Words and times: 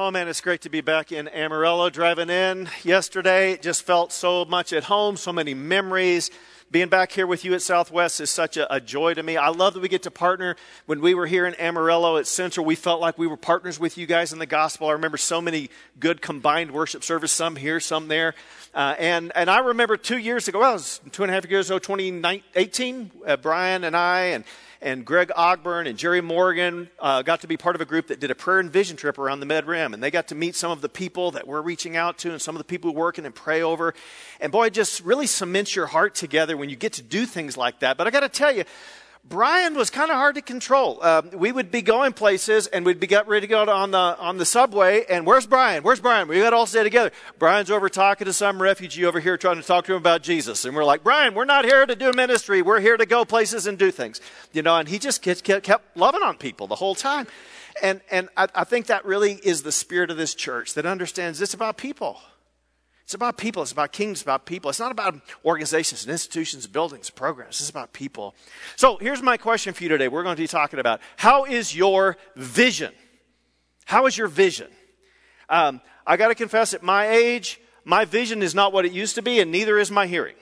Oh 0.00 0.12
man, 0.12 0.28
it's 0.28 0.40
great 0.40 0.60
to 0.60 0.68
be 0.68 0.80
back 0.80 1.10
in 1.10 1.26
Amarillo. 1.26 1.90
Driving 1.90 2.30
in 2.30 2.68
yesterday, 2.84 3.56
just 3.56 3.82
felt 3.82 4.12
so 4.12 4.44
much 4.44 4.72
at 4.72 4.84
home, 4.84 5.16
so 5.16 5.32
many 5.32 5.54
memories. 5.54 6.30
Being 6.70 6.86
back 6.86 7.10
here 7.10 7.26
with 7.26 7.44
you 7.44 7.52
at 7.54 7.62
Southwest 7.62 8.20
is 8.20 8.30
such 8.30 8.56
a, 8.56 8.72
a, 8.72 8.80
joy 8.80 9.14
to 9.14 9.22
me. 9.24 9.36
I 9.36 9.48
love 9.48 9.74
that 9.74 9.80
we 9.80 9.88
get 9.88 10.04
to 10.04 10.12
partner. 10.12 10.54
When 10.86 11.00
we 11.00 11.14
were 11.14 11.26
here 11.26 11.46
in 11.46 11.56
Amarillo 11.56 12.16
at 12.16 12.28
Central, 12.28 12.64
we 12.64 12.76
felt 12.76 13.00
like 13.00 13.18
we 13.18 13.26
were 13.26 13.36
partners 13.36 13.80
with 13.80 13.98
you 13.98 14.06
guys 14.06 14.32
in 14.32 14.38
the 14.38 14.46
gospel. 14.46 14.86
I 14.86 14.92
remember 14.92 15.16
so 15.16 15.40
many 15.40 15.68
good 15.98 16.22
combined 16.22 16.70
worship 16.70 17.02
service, 17.02 17.32
some 17.32 17.56
here, 17.56 17.80
some 17.80 18.06
there. 18.06 18.36
Uh, 18.72 18.94
and, 19.00 19.32
and 19.34 19.50
I 19.50 19.58
remember 19.58 19.96
two 19.96 20.18
years 20.18 20.46
ago, 20.46 20.60
well, 20.60 20.70
it 20.70 20.74
was 20.74 21.00
two 21.10 21.24
and 21.24 21.32
a 21.32 21.34
half 21.34 21.50
years 21.50 21.70
ago, 21.70 21.80
2018, 21.80 23.10
uh, 23.26 23.36
Brian 23.38 23.82
and 23.82 23.96
I 23.96 24.26
and 24.26 24.44
and 24.80 25.04
Greg 25.04 25.30
Ogburn 25.36 25.88
and 25.88 25.98
Jerry 25.98 26.20
Morgan 26.20 26.88
uh, 27.00 27.22
got 27.22 27.40
to 27.40 27.48
be 27.48 27.56
part 27.56 27.74
of 27.74 27.80
a 27.80 27.84
group 27.84 28.08
that 28.08 28.20
did 28.20 28.30
a 28.30 28.34
prayer 28.34 28.60
and 28.60 28.70
vision 28.70 28.96
trip 28.96 29.18
around 29.18 29.40
the 29.40 29.46
Med 29.46 29.66
Rim. 29.66 29.92
And 29.92 30.02
they 30.02 30.10
got 30.10 30.28
to 30.28 30.34
meet 30.34 30.54
some 30.54 30.70
of 30.70 30.80
the 30.80 30.88
people 30.88 31.32
that 31.32 31.46
we're 31.46 31.62
reaching 31.62 31.96
out 31.96 32.18
to 32.18 32.30
and 32.30 32.40
some 32.40 32.54
of 32.54 32.58
the 32.58 32.64
people 32.64 32.92
we're 32.92 33.00
working 33.00 33.26
and 33.26 33.34
pray 33.34 33.62
over. 33.62 33.94
And 34.40 34.52
boy, 34.52 34.66
it 34.66 34.74
just 34.74 35.02
really 35.04 35.26
cements 35.26 35.74
your 35.74 35.86
heart 35.86 36.14
together 36.14 36.56
when 36.56 36.70
you 36.70 36.76
get 36.76 36.92
to 36.94 37.02
do 37.02 37.26
things 37.26 37.56
like 37.56 37.80
that. 37.80 37.96
But 37.96 38.06
I 38.06 38.10
got 38.10 38.20
to 38.20 38.28
tell 38.28 38.54
you, 38.54 38.64
Brian 39.28 39.74
was 39.74 39.90
kind 39.90 40.10
of 40.10 40.16
hard 40.16 40.36
to 40.36 40.42
control. 40.42 40.98
Uh, 41.02 41.20
we 41.34 41.52
would 41.52 41.70
be 41.70 41.82
going 41.82 42.14
places 42.14 42.66
and 42.66 42.86
we'd 42.86 42.98
be 42.98 43.06
getting 43.06 43.28
ready 43.28 43.46
to 43.46 43.50
go 43.50 43.68
on 43.68 43.90
the, 43.90 43.98
on 43.98 44.38
the 44.38 44.46
subway. 44.46 45.04
And 45.04 45.26
where's 45.26 45.46
Brian? 45.46 45.82
Where's 45.82 46.00
Brian? 46.00 46.28
We 46.28 46.38
got 46.38 46.50
to 46.50 46.56
all 46.56 46.66
stay 46.66 46.82
together. 46.82 47.10
Brian's 47.38 47.70
over 47.70 47.90
talking 47.90 48.24
to 48.24 48.32
some 48.32 48.62
refugee 48.62 49.04
over 49.04 49.20
here 49.20 49.36
trying 49.36 49.56
to 49.56 49.62
talk 49.62 49.84
to 49.84 49.92
him 49.92 49.98
about 49.98 50.22
Jesus. 50.22 50.64
And 50.64 50.74
we're 50.74 50.84
like, 50.84 51.04
Brian, 51.04 51.34
we're 51.34 51.44
not 51.44 51.66
here 51.66 51.84
to 51.84 51.94
do 51.94 52.10
ministry. 52.12 52.62
We're 52.62 52.80
here 52.80 52.96
to 52.96 53.04
go 53.04 53.26
places 53.26 53.66
and 53.66 53.76
do 53.78 53.90
things. 53.90 54.22
You 54.52 54.62
know, 54.62 54.76
and 54.76 54.88
he 54.88 54.98
just 54.98 55.20
kept, 55.20 55.44
kept 55.44 55.96
loving 55.96 56.22
on 56.22 56.38
people 56.38 56.66
the 56.66 56.76
whole 56.76 56.94
time. 56.94 57.26
And, 57.82 58.00
and 58.10 58.30
I, 58.34 58.48
I 58.54 58.64
think 58.64 58.86
that 58.86 59.04
really 59.04 59.32
is 59.32 59.62
the 59.62 59.72
spirit 59.72 60.10
of 60.10 60.16
this 60.16 60.34
church 60.34 60.72
that 60.74 60.86
understands 60.86 61.42
it's 61.42 61.54
about 61.54 61.76
people. 61.76 62.18
It's 63.08 63.14
about 63.14 63.38
people. 63.38 63.62
It's 63.62 63.72
about 63.72 63.90
kingdoms, 63.90 64.20
about 64.20 64.44
people. 64.44 64.68
It's 64.68 64.78
not 64.78 64.92
about 64.92 65.14
organizations 65.42 66.04
and 66.04 66.12
institutions, 66.12 66.66
buildings, 66.66 67.08
programs. 67.08 67.58
It's 67.58 67.70
about 67.70 67.94
people. 67.94 68.34
So 68.76 68.98
here's 68.98 69.22
my 69.22 69.38
question 69.38 69.72
for 69.72 69.82
you 69.82 69.88
today. 69.88 70.08
We're 70.08 70.24
going 70.24 70.36
to 70.36 70.42
be 70.42 70.46
talking 70.46 70.78
about 70.78 71.00
how 71.16 71.46
is 71.46 71.74
your 71.74 72.18
vision? 72.36 72.92
How 73.86 74.04
is 74.04 74.18
your 74.18 74.28
vision? 74.28 74.68
Um, 75.48 75.80
I 76.06 76.18
got 76.18 76.28
to 76.28 76.34
confess, 76.34 76.74
at 76.74 76.82
my 76.82 77.08
age, 77.08 77.58
my 77.82 78.04
vision 78.04 78.42
is 78.42 78.54
not 78.54 78.74
what 78.74 78.84
it 78.84 78.92
used 78.92 79.14
to 79.14 79.22
be, 79.22 79.40
and 79.40 79.50
neither 79.50 79.78
is 79.78 79.90
my 79.90 80.06
hearing. 80.06 80.36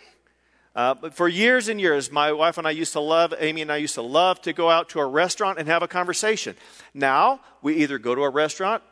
Uh, 0.74 0.94
but 0.94 1.14
for 1.14 1.28
years 1.28 1.68
and 1.68 1.80
years, 1.80 2.10
my 2.10 2.32
wife 2.32 2.58
and 2.58 2.66
I 2.66 2.72
used 2.72 2.94
to 2.94 3.00
love, 3.00 3.32
Amy 3.38 3.62
and 3.62 3.70
I 3.70 3.76
used 3.76 3.94
to 3.94 4.02
love 4.02 4.42
to 4.42 4.52
go 4.52 4.70
out 4.70 4.88
to 4.88 4.98
a 4.98 5.06
restaurant 5.06 5.60
and 5.60 5.68
have 5.68 5.84
a 5.84 5.88
conversation. 5.88 6.56
Now, 6.92 7.42
we 7.62 7.76
either 7.76 8.00
go 8.00 8.16
to 8.16 8.22
a 8.22 8.28
restaurant 8.28 8.82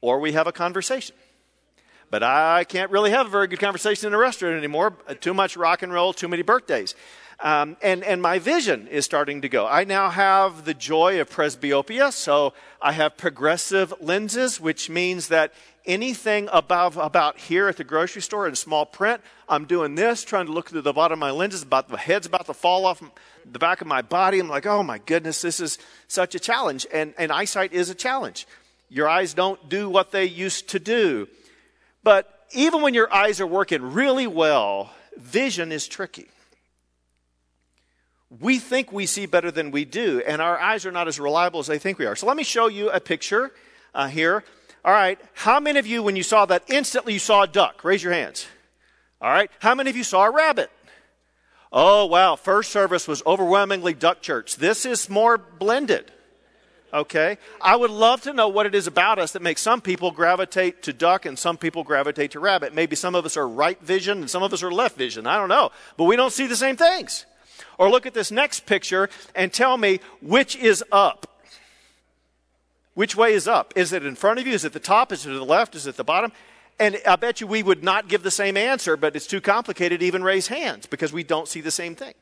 or 0.00 0.20
we 0.20 0.30
have 0.30 0.46
a 0.46 0.52
conversation. 0.52 1.16
But 2.10 2.22
I 2.22 2.64
can't 2.64 2.90
really 2.90 3.10
have 3.10 3.26
a 3.26 3.30
very 3.30 3.48
good 3.48 3.60
conversation 3.60 4.06
in 4.06 4.14
a 4.14 4.18
restaurant 4.18 4.56
anymore. 4.56 4.96
Uh, 5.08 5.14
too 5.14 5.34
much 5.34 5.56
rock 5.56 5.82
and 5.82 5.92
roll, 5.92 6.12
too 6.12 6.28
many 6.28 6.42
birthdays. 6.42 6.94
Um, 7.40 7.76
and, 7.82 8.02
and 8.02 8.22
my 8.22 8.38
vision 8.38 8.86
is 8.88 9.04
starting 9.04 9.42
to 9.42 9.48
go. 9.48 9.66
I 9.66 9.84
now 9.84 10.08
have 10.08 10.64
the 10.64 10.72
joy 10.72 11.20
of 11.20 11.28
presbyopia, 11.28 12.12
so 12.12 12.54
I 12.80 12.92
have 12.92 13.16
progressive 13.16 13.92
lenses, 14.00 14.58
which 14.58 14.88
means 14.88 15.28
that 15.28 15.52
anything 15.84 16.48
above 16.50 16.96
about 16.96 17.38
here 17.38 17.68
at 17.68 17.76
the 17.76 17.84
grocery 17.84 18.22
store 18.22 18.48
in 18.48 18.54
small 18.54 18.86
print, 18.86 19.20
I'm 19.48 19.66
doing 19.66 19.96
this, 19.96 20.24
trying 20.24 20.46
to 20.46 20.52
look 20.52 20.70
through 20.70 20.80
the 20.80 20.92
bottom 20.92 21.18
of 21.18 21.20
my 21.20 21.30
lenses, 21.30 21.62
about 21.62 21.88
the 21.88 21.98
head's 21.98 22.26
about 22.26 22.46
to 22.46 22.54
fall 22.54 22.86
off 22.86 23.02
the 23.50 23.58
back 23.58 23.80
of 23.80 23.86
my 23.86 24.00
body. 24.00 24.38
I'm 24.38 24.48
like, 24.48 24.66
oh 24.66 24.82
my 24.82 24.98
goodness, 24.98 25.42
this 25.42 25.60
is 25.60 25.78
such 26.08 26.34
a 26.34 26.38
challenge. 26.38 26.86
And, 26.92 27.14
and 27.18 27.30
eyesight 27.30 27.72
is 27.72 27.90
a 27.90 27.94
challenge. 27.94 28.46
Your 28.88 29.08
eyes 29.08 29.34
don't 29.34 29.68
do 29.68 29.90
what 29.90 30.10
they 30.10 30.24
used 30.24 30.68
to 30.70 30.78
do. 30.78 31.28
But 32.06 32.46
even 32.52 32.82
when 32.82 32.94
your 32.94 33.12
eyes 33.12 33.40
are 33.40 33.48
working 33.48 33.82
really 33.82 34.28
well, 34.28 34.92
vision 35.16 35.72
is 35.72 35.88
tricky. 35.88 36.28
We 38.30 38.60
think 38.60 38.92
we 38.92 39.06
see 39.06 39.26
better 39.26 39.50
than 39.50 39.72
we 39.72 39.84
do, 39.84 40.22
and 40.24 40.40
our 40.40 40.56
eyes 40.56 40.86
are 40.86 40.92
not 40.92 41.08
as 41.08 41.18
reliable 41.18 41.58
as 41.58 41.66
they 41.66 41.80
think 41.80 41.98
we 41.98 42.06
are. 42.06 42.14
So 42.14 42.28
let 42.28 42.36
me 42.36 42.44
show 42.44 42.68
you 42.68 42.90
a 42.90 43.00
picture 43.00 43.50
uh, 43.92 44.06
here. 44.06 44.44
All 44.84 44.92
right, 44.92 45.18
how 45.34 45.58
many 45.58 45.80
of 45.80 45.86
you, 45.88 46.00
when 46.00 46.14
you 46.14 46.22
saw 46.22 46.46
that, 46.46 46.62
instantly 46.68 47.14
you 47.14 47.18
saw 47.18 47.42
a 47.42 47.48
duck? 47.48 47.82
Raise 47.82 48.04
your 48.04 48.12
hands. 48.12 48.46
All 49.20 49.32
right, 49.32 49.50
how 49.58 49.74
many 49.74 49.90
of 49.90 49.96
you 49.96 50.04
saw 50.04 50.26
a 50.26 50.30
rabbit? 50.30 50.70
Oh, 51.72 52.06
wow, 52.06 52.36
first 52.36 52.70
service 52.70 53.08
was 53.08 53.20
overwhelmingly 53.26 53.94
duck 53.94 54.22
church. 54.22 54.54
This 54.54 54.86
is 54.86 55.10
more 55.10 55.38
blended. 55.38 56.12
Okay? 56.92 57.38
I 57.60 57.76
would 57.76 57.90
love 57.90 58.22
to 58.22 58.32
know 58.32 58.48
what 58.48 58.66
it 58.66 58.74
is 58.74 58.86
about 58.86 59.18
us 59.18 59.32
that 59.32 59.42
makes 59.42 59.60
some 59.60 59.80
people 59.80 60.10
gravitate 60.10 60.82
to 60.84 60.92
duck 60.92 61.26
and 61.26 61.38
some 61.38 61.56
people 61.56 61.84
gravitate 61.84 62.30
to 62.32 62.40
rabbit. 62.40 62.74
Maybe 62.74 62.96
some 62.96 63.14
of 63.14 63.24
us 63.24 63.36
are 63.36 63.48
right 63.48 63.80
vision 63.80 64.18
and 64.18 64.30
some 64.30 64.42
of 64.42 64.52
us 64.52 64.62
are 64.62 64.70
left 64.70 64.96
vision. 64.96 65.26
I 65.26 65.36
don't 65.36 65.48
know. 65.48 65.70
But 65.96 66.04
we 66.04 66.16
don't 66.16 66.32
see 66.32 66.46
the 66.46 66.56
same 66.56 66.76
things. 66.76 67.26
Or 67.78 67.90
look 67.90 68.06
at 68.06 68.14
this 68.14 68.30
next 68.30 68.66
picture 68.66 69.10
and 69.34 69.52
tell 69.52 69.76
me 69.76 70.00
which 70.22 70.56
is 70.56 70.82
up. 70.92 71.26
Which 72.94 73.14
way 73.14 73.34
is 73.34 73.46
up? 73.46 73.74
Is 73.76 73.92
it 73.92 74.06
in 74.06 74.14
front 74.14 74.38
of 74.38 74.46
you? 74.46 74.54
Is 74.54 74.64
it 74.64 74.72
the 74.72 74.80
top? 74.80 75.12
Is 75.12 75.26
it 75.26 75.30
to 75.30 75.38
the 75.38 75.44
left? 75.44 75.74
Is 75.74 75.86
it 75.86 75.96
the 75.96 76.04
bottom? 76.04 76.32
And 76.78 76.98
I 77.06 77.16
bet 77.16 77.40
you 77.40 77.46
we 77.46 77.62
would 77.62 77.82
not 77.82 78.08
give 78.08 78.22
the 78.22 78.30
same 78.30 78.56
answer, 78.56 78.96
but 78.96 79.16
it's 79.16 79.26
too 79.26 79.40
complicated 79.40 80.00
to 80.00 80.06
even 80.06 80.22
raise 80.22 80.46
hands 80.46 80.86
because 80.86 81.12
we 81.12 81.22
don't 81.22 81.48
see 81.48 81.60
the 81.60 81.70
same 81.70 81.94
thing. 81.94 82.14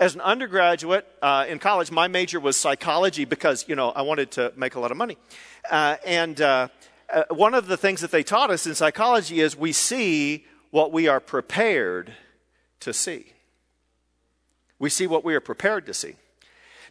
As 0.00 0.14
an 0.14 0.22
undergraduate 0.22 1.06
uh, 1.20 1.44
in 1.46 1.58
college, 1.58 1.90
my 1.90 2.08
major 2.08 2.40
was 2.40 2.56
psychology 2.56 3.26
because, 3.26 3.68
you 3.68 3.76
know, 3.76 3.90
I 3.90 4.00
wanted 4.00 4.30
to 4.30 4.50
make 4.56 4.74
a 4.74 4.80
lot 4.80 4.90
of 4.90 4.96
money. 4.96 5.18
Uh, 5.70 5.96
and 6.06 6.40
uh, 6.40 6.68
uh, 7.12 7.24
one 7.28 7.52
of 7.52 7.66
the 7.66 7.76
things 7.76 8.00
that 8.00 8.10
they 8.10 8.22
taught 8.22 8.48
us 8.48 8.66
in 8.66 8.74
psychology 8.74 9.40
is 9.40 9.58
we 9.58 9.72
see 9.72 10.46
what 10.70 10.90
we 10.90 11.06
are 11.06 11.20
prepared 11.20 12.14
to 12.80 12.94
see. 12.94 13.34
We 14.78 14.88
see 14.88 15.06
what 15.06 15.22
we 15.22 15.34
are 15.34 15.40
prepared 15.40 15.84
to 15.84 15.92
see. 15.92 16.14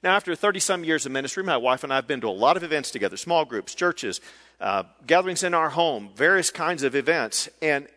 Now, 0.03 0.15
after 0.15 0.35
30 0.35 0.59
some 0.59 0.83
years 0.83 1.07
of 1.07 1.11
ministry, 1.11 1.41
my 1.41 1.57
wife 1.57 1.83
and 1.83 1.91
I 1.91 1.95
have 1.95 2.05
been 2.05 2.21
to 2.21 2.27
a 2.27 2.29
lot 2.29 2.57
of 2.57 2.63
events 2.63 2.91
together 2.91 3.17
small 3.17 3.43
groups, 3.43 3.73
churches, 3.73 4.21
uh, 4.61 4.83
gatherings 5.07 5.41
in 5.41 5.55
our 5.55 5.69
home, 5.69 6.11
various 6.13 6.51
kinds 6.51 6.83
of 6.83 6.93
events. 6.93 7.49
And 7.59 7.87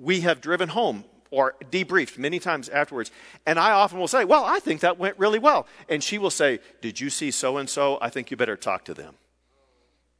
we 0.00 0.22
have 0.22 0.40
driven 0.40 0.70
home 0.70 1.04
or 1.34 1.54
debriefed 1.70 2.16
many 2.16 2.38
times 2.38 2.68
afterwards. 2.68 3.10
And 3.44 3.58
I 3.58 3.72
often 3.72 3.98
will 3.98 4.08
say, 4.08 4.24
Well, 4.24 4.44
I 4.44 4.60
think 4.60 4.80
that 4.80 4.98
went 4.98 5.18
really 5.18 5.38
well. 5.38 5.66
And 5.88 6.02
she 6.02 6.18
will 6.18 6.30
say, 6.30 6.60
Did 6.80 7.00
you 7.00 7.10
see 7.10 7.30
so 7.30 7.56
and 7.56 7.68
so? 7.68 7.98
I 8.00 8.08
think 8.08 8.30
you 8.30 8.36
better 8.36 8.56
talk 8.56 8.84
to 8.84 8.94
them. 8.94 9.14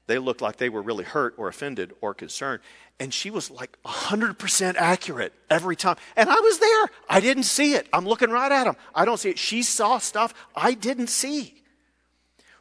They 0.07 0.19
looked 0.19 0.43
like 0.43 0.57
they 0.57 0.69
were 0.69 0.83
really 0.83 1.05
hurt 1.05 1.35
or 1.39 1.49
offended 1.49 1.95
or 2.01 2.13
concerned. 2.13 2.61
And 3.01 3.13
she 3.13 3.31
was 3.31 3.51
like 3.51 3.79
100% 3.85 4.77
accurate 4.77 5.33
every 5.49 5.77
time. 5.77 5.97
And 6.15 6.29
I 6.29 6.39
was 6.39 6.59
there. 6.59 6.87
I 7.09 7.21
didn't 7.21 7.45
see 7.45 7.75
it. 7.75 7.89
I'm 7.93 8.07
looking 8.07 8.31
right 8.31 8.53
at 8.53 8.65
them. 8.65 8.77
I 8.95 9.05
don't 9.05 9.19
see 9.19 9.31
it. 9.31 9.39
She 9.39 9.63
saw 9.63 9.99
stuff 9.99 10.35
I 10.55 10.75
didn't 10.75 11.09
see. 11.09 11.55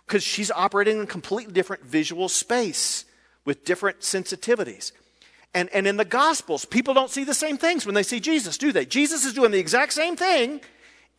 Because 0.07 0.23
she's 0.23 0.51
operating 0.51 0.97
in 0.97 1.03
a 1.03 1.07
completely 1.07 1.53
different 1.53 1.83
visual 1.83 2.29
space 2.29 3.05
with 3.45 3.65
different 3.65 3.99
sensitivities. 3.99 4.91
And, 5.53 5.69
and 5.69 5.85
in 5.85 5.97
the 5.97 6.05
Gospels, 6.05 6.65
people 6.65 6.93
don't 6.93 7.11
see 7.11 7.23
the 7.23 7.33
same 7.33 7.57
things 7.57 7.85
when 7.85 7.95
they 7.95 8.03
see 8.03 8.19
Jesus, 8.19 8.57
do 8.57 8.71
they? 8.71 8.85
Jesus 8.85 9.23
is 9.23 9.33
doing 9.33 9.51
the 9.51 9.59
exact 9.59 9.93
same 9.93 10.15
thing 10.15 10.61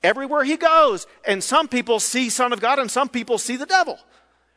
everywhere 0.03 0.45
he 0.45 0.57
goes. 0.57 1.07
And 1.25 1.43
some 1.43 1.69
people 1.69 2.01
see 2.01 2.31
Son 2.31 2.53
of 2.53 2.61
God 2.61 2.79
and 2.79 2.91
some 2.91 3.09
people 3.09 3.39
see 3.39 3.57
the 3.57 3.67
devil. 3.67 3.99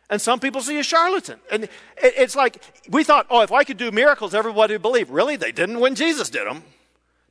And 0.10 0.22
some 0.22 0.40
people 0.40 0.62
see 0.62 0.80
a 0.80 0.84
charlatan. 0.84 1.40
And 1.52 1.68
it's 1.98 2.36
like, 2.36 2.64
we 2.90 3.04
thought, 3.04 3.28
oh, 3.30 3.42
if 3.42 3.52
I 3.52 3.64
could 3.64 3.78
do 3.78 3.92
miracles, 3.92 4.34
everybody 4.34 4.74
would 4.74 4.82
believe. 4.82 5.10
Really? 5.10 5.36
They 5.36 5.52
didn't 5.52 5.80
when 5.80 5.96
Jesus 5.96 6.30
did 6.30 6.48
them. 6.48 6.64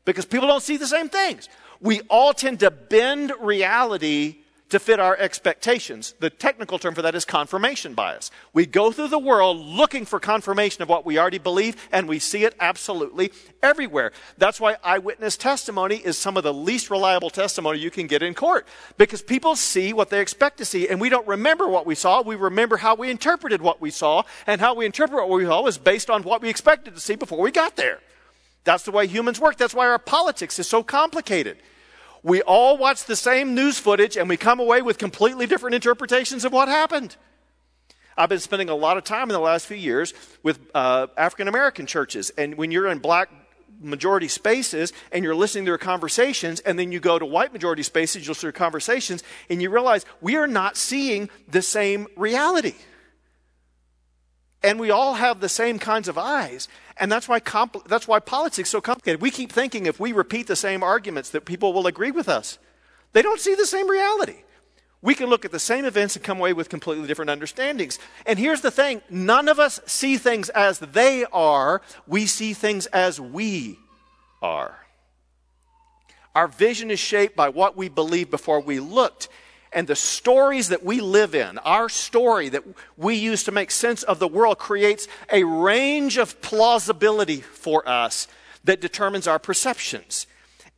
Because 0.05 0.25
people 0.25 0.47
don't 0.47 0.62
see 0.62 0.77
the 0.77 0.87
same 0.87 1.09
things. 1.09 1.49
We 1.81 2.03
all 2.03 2.33
tend 2.33 2.61
to 2.61 2.71
bend 2.71 3.33
reality 3.41 4.37
to 4.69 4.81
fit 4.81 4.99
our 4.99 5.16
expectations. 5.16 6.15
The 6.19 6.31
technical 6.31 6.78
term 6.78 6.94
for 6.94 7.03
that 7.03 7.15
is 7.15 7.25
confirmation 7.25 7.94
bias. 7.94 8.31
We 8.53 8.66
go 8.66 8.91
through 8.91 9.09
the 9.09 9.19
world 9.19 9.59
looking 9.59 10.04
for 10.04 10.19
confirmation 10.19 10.82
of 10.82 10.88
what 10.88 11.06
we 11.06 11.19
already 11.19 11.38
believe, 11.38 11.76
and 11.93 12.08
we 12.08 12.19
see 12.19 12.44
it 12.44 12.55
absolutely 12.58 13.32
everywhere. 13.62 14.12
That's 14.38 14.61
why 14.61 14.76
eyewitness 14.82 15.37
testimony 15.37 15.96
is 15.96 16.19
some 16.19 16.37
of 16.37 16.43
the 16.43 16.55
least 16.55 16.91
reliable 16.91 17.31
testimony 17.31 17.79
you 17.79 17.91
can 17.91 18.06
get 18.06 18.23
in 18.23 18.35
court. 18.35 18.67
Because 18.99 19.23
people 19.23 19.55
see 19.55 19.93
what 19.93 20.11
they 20.11 20.20
expect 20.20 20.58
to 20.58 20.64
see, 20.64 20.88
and 20.88 21.00
we 21.00 21.08
don't 21.08 21.26
remember 21.26 21.69
what 21.69 21.87
we 21.87 21.94
saw. 21.94 22.23
We 22.23 22.37
remember 22.37 22.76
how 22.76 22.96
we 22.96 23.11
interpreted 23.11 23.62
what 23.62 23.81
we 23.81 23.91
saw, 23.91 24.25
and 24.46 24.61
how 24.61 24.75
we 24.75 24.87
interpret 24.87 25.29
what 25.29 25.38
we 25.38 25.44
saw 25.44 25.62
was 25.62 25.79
based 25.79 26.11
on 26.11 26.25
what 26.25 26.43
we 26.43 26.49
expected 26.49 26.94
to 26.94 27.00
see 27.00 27.14
before 27.14 27.41
we 27.41 27.52
got 27.52 27.76
there. 27.76 28.00
That's 28.64 28.82
the 28.82 28.91
way 28.91 29.06
humans 29.06 29.38
work. 29.38 29.56
That's 29.56 29.75
why 29.75 29.87
our 29.87 29.99
politics 29.99 30.58
is 30.58 30.67
so 30.67 30.82
complicated 30.82 31.58
we 32.26 32.43
all 32.43 32.76
watch 32.76 33.05
the 33.05 33.14
same 33.14 33.55
news 33.55 33.78
footage 33.78 34.17
and 34.17 34.28
we 34.28 34.37
come 34.37 34.58
away 34.58 34.82
with 34.82 34.99
completely 34.99 35.46
different 35.46 35.76
interpretations 35.76 36.44
of 36.44 36.52
what 36.52 36.67
happened. 36.67 37.14
I've 38.17 38.28
been 38.28 38.40
spending 38.40 38.69
a 38.69 38.75
lot 38.75 38.96
of 38.96 39.05
time 39.05 39.31
in 39.31 39.34
the 39.34 39.38
last 39.38 39.67
few 39.67 39.76
years 39.76 40.12
with 40.43 40.58
uh, 40.75 41.06
African 41.17 41.46
American 41.46 41.87
churches, 41.87 42.31
and 42.37 42.56
when 42.56 42.73
you're 42.73 42.88
in 42.88 42.99
black 42.99 43.31
majority 43.81 44.26
spaces 44.26 44.93
and 45.12 45.23
you're 45.23 45.37
listening 45.37 45.67
to 45.67 45.70
their 45.70 45.78
conversations, 45.78 46.58
and 46.61 46.76
then 46.76 46.90
you 46.90 46.99
go 46.99 47.17
to 47.17 47.25
white 47.25 47.52
majority 47.52 47.84
spaces, 47.84 48.26
you'll 48.26 48.34
see 48.34 48.46
their 48.49 48.52
conversations, 48.52 49.22
and 49.49 49.62
you 49.62 49.70
realize 49.70 50.05
we 50.20 50.34
are 50.34 50.49
not 50.49 50.76
seeing 50.76 51.31
the 51.46 51.62
same 51.62 52.08
reality. 52.17 52.75
And 54.64 54.81
we 54.81 54.90
all 54.90 55.14
have 55.14 55.38
the 55.38 55.49
same 55.49 55.79
kinds 55.79 56.08
of 56.08 56.19
eyes. 56.19 56.67
And 56.98 57.12
that's 57.12 57.28
why, 57.28 57.40
compl- 57.40 57.87
that's 57.87 58.08
why 58.08 58.20
politics 58.20 58.69
is 58.69 58.72
so 58.72 58.81
complicated. 58.81 59.20
We 59.20 59.31
keep 59.31 59.52
thinking 59.52 59.87
if 59.87 60.00
we 60.00 60.12
repeat 60.12 60.46
the 60.46 60.56
same 60.56 60.82
arguments 60.82 61.31
that 61.31 61.44
people 61.44 61.72
will 61.72 61.87
agree 61.87 62.10
with 62.10 62.28
us. 62.28 62.58
They 63.12 63.22
don't 63.22 63.40
see 63.40 63.54
the 63.54 63.66
same 63.66 63.88
reality. 63.88 64.43
We 65.02 65.14
can 65.14 65.28
look 65.28 65.44
at 65.44 65.52
the 65.52 65.58
same 65.58 65.84
events 65.84 66.16
and 66.16 66.25
come 66.25 66.38
away 66.38 66.52
with 66.52 66.69
completely 66.69 67.06
different 67.06 67.31
understandings. 67.31 67.98
And 68.25 68.38
here's 68.38 68.62
the 68.62 68.70
thing 68.70 69.02
none 69.10 69.48
of 69.48 69.58
us 69.58 69.81
see 69.87 70.16
things 70.16 70.48
as 70.48 70.78
they 70.78 71.25
are, 71.32 71.82
we 72.06 72.26
see 72.26 72.54
things 72.54 72.87
as 72.87 73.20
we 73.20 73.78
are. 74.43 74.76
Our 76.34 76.48
vision 76.48 76.90
is 76.90 76.98
shaped 76.98 77.37
by 77.37 77.48
what 77.50 77.76
we 77.76 77.88
believed 77.88 78.31
before 78.31 78.60
we 78.60 78.81
looked. 78.81 79.28
And 79.76 79.87
the 79.87 79.94
stories 79.94 80.70
that 80.70 80.82
we 80.82 81.02
live 81.02 81.34
in, 81.34 81.58
our 81.58 81.90
story 81.90 82.49
that 82.49 82.62
we 82.96 83.14
use 83.14 83.44
to 83.44 83.52
make 83.52 83.70
sense 83.70 84.02
of 84.05 84.19
the 84.19 84.26
world, 84.26 84.56
creates 84.56 85.06
a 85.31 85.44
range 85.44 86.17
of 86.17 86.40
plausibility 86.40 87.43
for 87.43 87.87
us 87.87 88.26
that 88.64 88.81
determines 88.81 89.28
our 89.28 89.38
perceptions. 89.38 90.26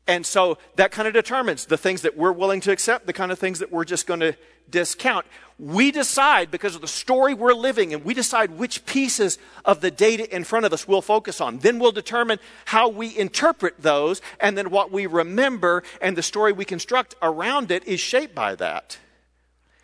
And 0.09 0.27
so 0.27 0.59
that 0.75 0.91
kind 0.91 1.07
of 1.07 1.15
determines 1.15 1.67
the 1.67 1.77
things 1.77 2.03
that 2.03 2.17
we're 2.17 2.33
willing 2.33 2.61
to 2.63 2.73
accept, 2.73 3.07
the 3.07 3.13
kind 3.13 3.31
of 3.31 3.39
things 3.39 3.61
that 3.61 3.71
we're 3.71 3.85
just 3.85 4.09
going 4.09 4.19
to 4.19 4.35
discount. 4.69 5.27
We 5.59 5.91
decide 5.91 6.53
because 6.53 6.77
of 6.77 6.81
the 6.81 6.89
story 6.89 7.35
we're 7.35 7.53
living 7.53 7.93
and 7.93 8.05
we 8.05 8.15
decide 8.15 8.53
which 8.53 8.87
pieces 8.87 9.39
of 9.65 9.81
the 9.81 9.91
data 9.91 10.35
in 10.35 10.45
front 10.45 10.67
of 10.67 10.73
us 10.73 10.87
we'll 10.87 11.03
focus 11.03 11.41
on. 11.41 11.59
Then 11.59 11.81
we'll 11.81 11.91
determine 11.91 12.39
how 12.67 12.89
we 12.89 13.17
interpret 13.17 13.75
those 13.81 14.23
and 14.39 14.57
then 14.57 14.71
what 14.71 14.93
we 14.93 15.07
remember 15.07 15.83
and 16.01 16.17
the 16.17 16.23
story 16.23 16.53
we 16.53 16.65
construct 16.65 17.17
around 17.21 17.73
it 17.73 17.85
is 17.89 17.99
shaped 17.99 18.37
by 18.37 18.55
that. 18.55 18.99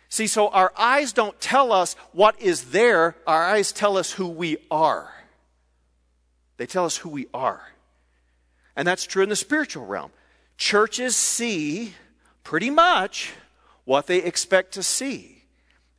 See, 0.07 0.27
so 0.27 0.47
our 0.47 0.71
eyes 0.77 1.11
don't 1.11 1.37
tell 1.41 1.73
us 1.73 1.95
what 2.13 2.39
is 2.41 2.71
there, 2.71 3.17
our 3.27 3.43
eyes 3.43 3.73
tell 3.73 3.97
us 3.97 4.13
who 4.13 4.29
we 4.29 4.55
are. 4.71 5.11
They 6.55 6.65
tell 6.65 6.85
us 6.85 6.95
who 6.95 7.09
we 7.09 7.27
are. 7.33 7.61
And 8.77 8.87
that's 8.87 9.05
true 9.05 9.23
in 9.23 9.29
the 9.29 9.35
spiritual 9.35 9.85
realm. 9.85 10.11
Churches 10.57 11.17
see 11.17 11.95
pretty 12.43 12.69
much 12.69 13.33
what 13.83 14.07
they 14.07 14.19
expect 14.19 14.73
to 14.75 14.83
see, 14.83 15.34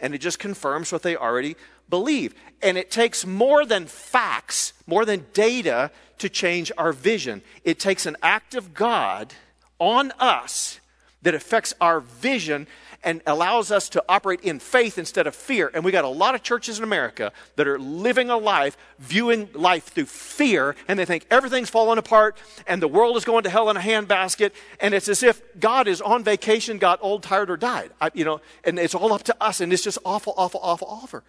and 0.00 0.14
it 0.14 0.18
just 0.18 0.38
confirms 0.38 0.92
what 0.92 1.02
they 1.02 1.16
already 1.16 1.56
believe. 1.88 2.34
And 2.62 2.76
it 2.76 2.90
takes 2.90 3.26
more 3.26 3.64
than 3.64 3.86
facts, 3.86 4.72
more 4.86 5.04
than 5.04 5.26
data 5.32 5.90
to 6.18 6.28
change 6.28 6.72
our 6.78 6.92
vision. 6.92 7.42
It 7.64 7.78
takes 7.78 8.06
an 8.06 8.16
act 8.22 8.54
of 8.54 8.74
God 8.74 9.34
on 9.78 10.12
us 10.18 10.80
that 11.22 11.34
affects 11.34 11.74
our 11.80 12.00
vision 12.00 12.66
and 13.06 13.22
allows 13.24 13.70
us 13.70 13.88
to 13.90 14.04
operate 14.08 14.40
in 14.40 14.58
faith 14.58 14.98
instead 14.98 15.28
of 15.28 15.34
fear. 15.34 15.70
And 15.72 15.84
we 15.84 15.92
got 15.92 16.04
a 16.04 16.08
lot 16.08 16.34
of 16.34 16.42
churches 16.42 16.78
in 16.78 16.84
America 16.84 17.32
that 17.54 17.68
are 17.68 17.78
living 17.78 18.30
a 18.30 18.36
life, 18.36 18.76
viewing 18.98 19.48
life 19.54 19.84
through 19.84 20.06
fear, 20.06 20.74
and 20.88 20.98
they 20.98 21.04
think 21.04 21.24
everything's 21.30 21.70
falling 21.70 21.98
apart 21.98 22.36
and 22.66 22.82
the 22.82 22.88
world 22.88 23.16
is 23.16 23.24
going 23.24 23.44
to 23.44 23.48
hell 23.48 23.70
in 23.70 23.76
a 23.76 23.80
handbasket. 23.80 24.50
And 24.80 24.92
it's 24.92 25.08
as 25.08 25.22
if 25.22 25.40
God 25.60 25.86
is 25.86 26.00
on 26.02 26.24
vacation, 26.24 26.78
got 26.78 26.98
old, 27.00 27.22
tired, 27.22 27.48
or 27.48 27.56
died. 27.56 27.92
I, 28.00 28.10
you 28.12 28.24
know, 28.24 28.40
and 28.64 28.76
it's 28.76 28.94
all 28.94 29.12
up 29.12 29.22
to 29.22 29.36
us, 29.40 29.60
and 29.60 29.72
it's 29.72 29.84
just 29.84 29.98
awful, 30.04 30.34
awful, 30.36 30.58
awful, 30.60 30.88
awful. 30.90 31.22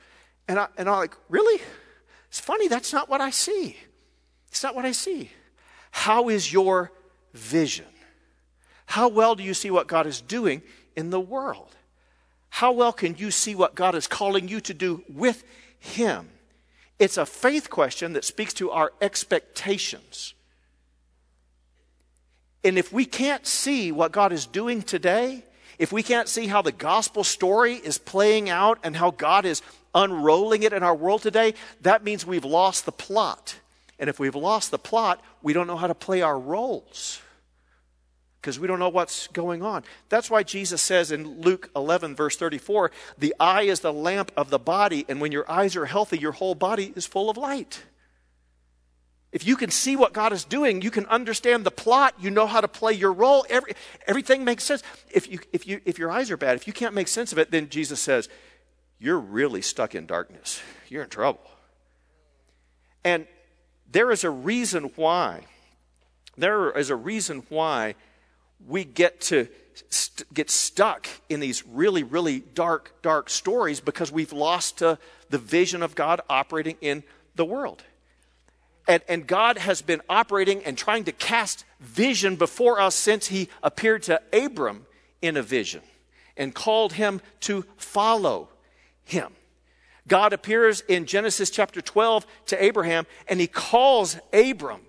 And, 0.48 0.58
I, 0.58 0.68
and 0.78 0.90
I'm 0.90 0.98
like, 0.98 1.16
really? 1.30 1.62
It's 2.30 2.40
funny, 2.40 2.68
that's 2.68 2.92
not 2.92 3.08
what 3.08 3.22
I 3.22 3.30
see. 3.30 3.78
It's 4.48 4.64
not 4.64 4.76
what 4.76 4.86
I 4.86 4.94
see. 4.94 5.30
How 5.92 6.30
is 6.30 6.52
your 6.52 6.92
vision? 7.34 7.86
How 8.88 9.10
well 9.10 9.36
do 9.36 9.44
you 9.44 9.54
see 9.54 9.70
what 9.70 9.88
God 9.88 10.08
is 10.08 10.22
doing 10.22 10.64
in 10.98 11.12
the 11.12 11.20
world? 11.20 11.76
How 12.50 12.74
well 12.74 12.92
can 12.92 13.16
you 13.18 13.32
see 13.32 13.56
what 13.56 13.76
God 13.76 13.96
is 13.96 14.08
calling 14.08 14.50
you 14.50 14.60
to 14.62 14.74
do 14.74 15.04
with 15.08 15.44
Him? 15.80 16.28
It's 17.00 17.18
a 17.18 17.26
faith 17.26 17.70
question 17.70 18.14
that 18.14 18.26
speaks 18.26 18.54
to 18.56 18.72
our 18.72 18.92
expectations. 19.00 20.34
And 22.64 22.78
if 22.78 22.92
we 22.92 23.06
can't 23.06 23.46
see 23.46 23.92
what 23.92 24.12
God 24.12 24.34
is 24.34 24.48
doing 24.48 24.82
today, 24.82 25.44
if 25.78 25.92
we 25.92 26.02
can't 26.02 26.28
see 26.28 26.48
how 26.48 26.64
the 26.64 26.72
gospel 26.72 27.24
story 27.24 27.76
is 27.76 28.00
playing 28.00 28.50
out 28.50 28.80
and 28.84 28.96
how 28.96 29.12
God 29.12 29.46
is 29.46 29.62
unrolling 29.94 30.64
it 30.64 30.74
in 30.74 30.82
our 30.82 30.96
world 30.96 31.22
today, 31.22 31.54
that 31.82 32.04
means 32.04 32.26
we've 32.26 32.44
lost 32.44 32.86
the 32.86 32.92
plot. 32.92 33.56
And 34.00 34.10
if 34.10 34.20
we've 34.20 34.36
lost 34.36 34.72
the 34.72 34.80
plot, 34.80 35.24
we 35.44 35.54
don't 35.54 35.68
know 35.68 35.78
how 35.78 35.88
to 35.88 35.96
play 35.96 36.24
our 36.24 36.38
roles 36.38 37.22
because 38.48 38.62
we 38.62 38.68
don't 38.68 38.80
know 38.80 38.88
what's 38.88 39.28
going 39.28 39.62
on. 39.62 39.84
That's 40.08 40.30
why 40.30 40.42
Jesus 40.42 40.82
says 40.82 41.12
in 41.12 41.42
Luke 41.42 41.70
11, 41.76 42.16
verse 42.16 42.38
34, 42.38 42.92
the 43.18 43.36
eye 43.42 43.64
is 43.64 43.82
the 43.82 43.92
lamp 43.92 44.32
of 44.38 44.52
the 44.52 44.58
body, 44.58 45.04
and 45.10 45.20
when 45.20 45.34
your 45.34 45.52
eyes 45.52 45.76
are 45.76 45.84
healthy, 45.84 46.18
your 46.18 46.32
whole 46.32 46.56
body 46.56 46.94
is 46.96 47.06
full 47.06 47.30
of 47.30 47.36
light. 47.36 47.84
If 49.34 49.46
you 49.46 49.58
can 49.58 49.70
see 49.70 49.98
what 49.98 50.14
God 50.14 50.32
is 50.32 50.46
doing, 50.46 50.82
you 50.82 50.90
can 50.90 51.06
understand 51.08 51.66
the 51.66 51.72
plot, 51.72 52.16
you 52.22 52.30
know 52.30 52.48
how 52.48 52.62
to 52.62 52.70
play 52.70 52.94
your 52.94 53.12
role, 53.12 53.46
every, 53.50 53.74
everything 54.08 54.46
makes 54.46 54.64
sense. 54.64 54.82
If, 55.12 55.30
you, 55.30 55.40
if, 55.52 55.68
you, 55.68 55.82
if 55.84 56.00
your 56.00 56.10
eyes 56.10 56.32
are 56.32 56.38
bad, 56.38 56.56
if 56.56 56.68
you 56.68 56.72
can't 56.72 56.94
make 56.94 57.10
sense 57.10 57.34
of 57.34 57.38
it, 57.40 57.52
then 57.52 57.68
Jesus 57.68 58.00
says, 58.00 58.30
You're 58.98 59.20
really 59.20 59.62
stuck 59.62 59.94
in 59.94 60.06
darkness. 60.06 60.62
You're 60.88 61.04
in 61.04 61.10
trouble. 61.10 61.42
And 63.04 63.28
there 63.92 64.10
is 64.10 64.24
a 64.24 64.30
reason 64.30 64.92
why. 64.96 65.42
There 66.38 66.72
is 66.72 66.90
a 66.90 66.96
reason 66.96 67.44
why 67.50 67.96
we 68.66 68.84
get 68.84 69.22
to 69.22 69.48
st- 69.90 70.34
get 70.34 70.50
stuck 70.50 71.08
in 71.30 71.40
these 71.40 71.66
really, 71.66 72.04
really 72.04 72.40
dark, 72.40 72.94
dark 73.02 73.30
stories 73.30 73.80
because 73.80 74.12
we've 74.12 74.34
lost 74.34 74.82
uh, 74.82 74.96
the 75.30 75.38
vision 75.38 75.84
of 75.84 75.96
God 75.96 76.22
operating 76.30 76.78
in 76.82 77.04
the 77.36 77.46
world. 77.46 77.84
And, 78.88 79.04
and 79.10 79.28
God 79.28 79.58
has 79.58 79.82
been 79.82 80.02
operating 80.08 80.64
and 80.64 80.78
trying 80.78 81.04
to 81.06 81.12
cast 81.12 81.66
vision 81.80 82.38
before 82.38 82.80
us 82.80 82.96
since 82.96 83.28
he 83.28 83.50
appeared 83.62 84.04
to 84.04 84.22
Abram 84.32 84.86
in 85.22 85.36
a 85.36 85.42
vision 85.42 85.82
and 86.38 86.56
called 86.56 86.94
him 86.94 87.22
to 87.42 87.66
follow 87.76 88.50
him. 89.04 89.34
God 90.08 90.32
appears 90.32 90.82
in 90.82 91.06
Genesis 91.06 91.50
chapter 91.50 91.82
12 91.82 92.26
to 92.48 92.64
Abraham 92.64 93.06
and 93.28 93.42
he 93.42 93.48
calls 93.48 94.18
Abram 94.32 94.82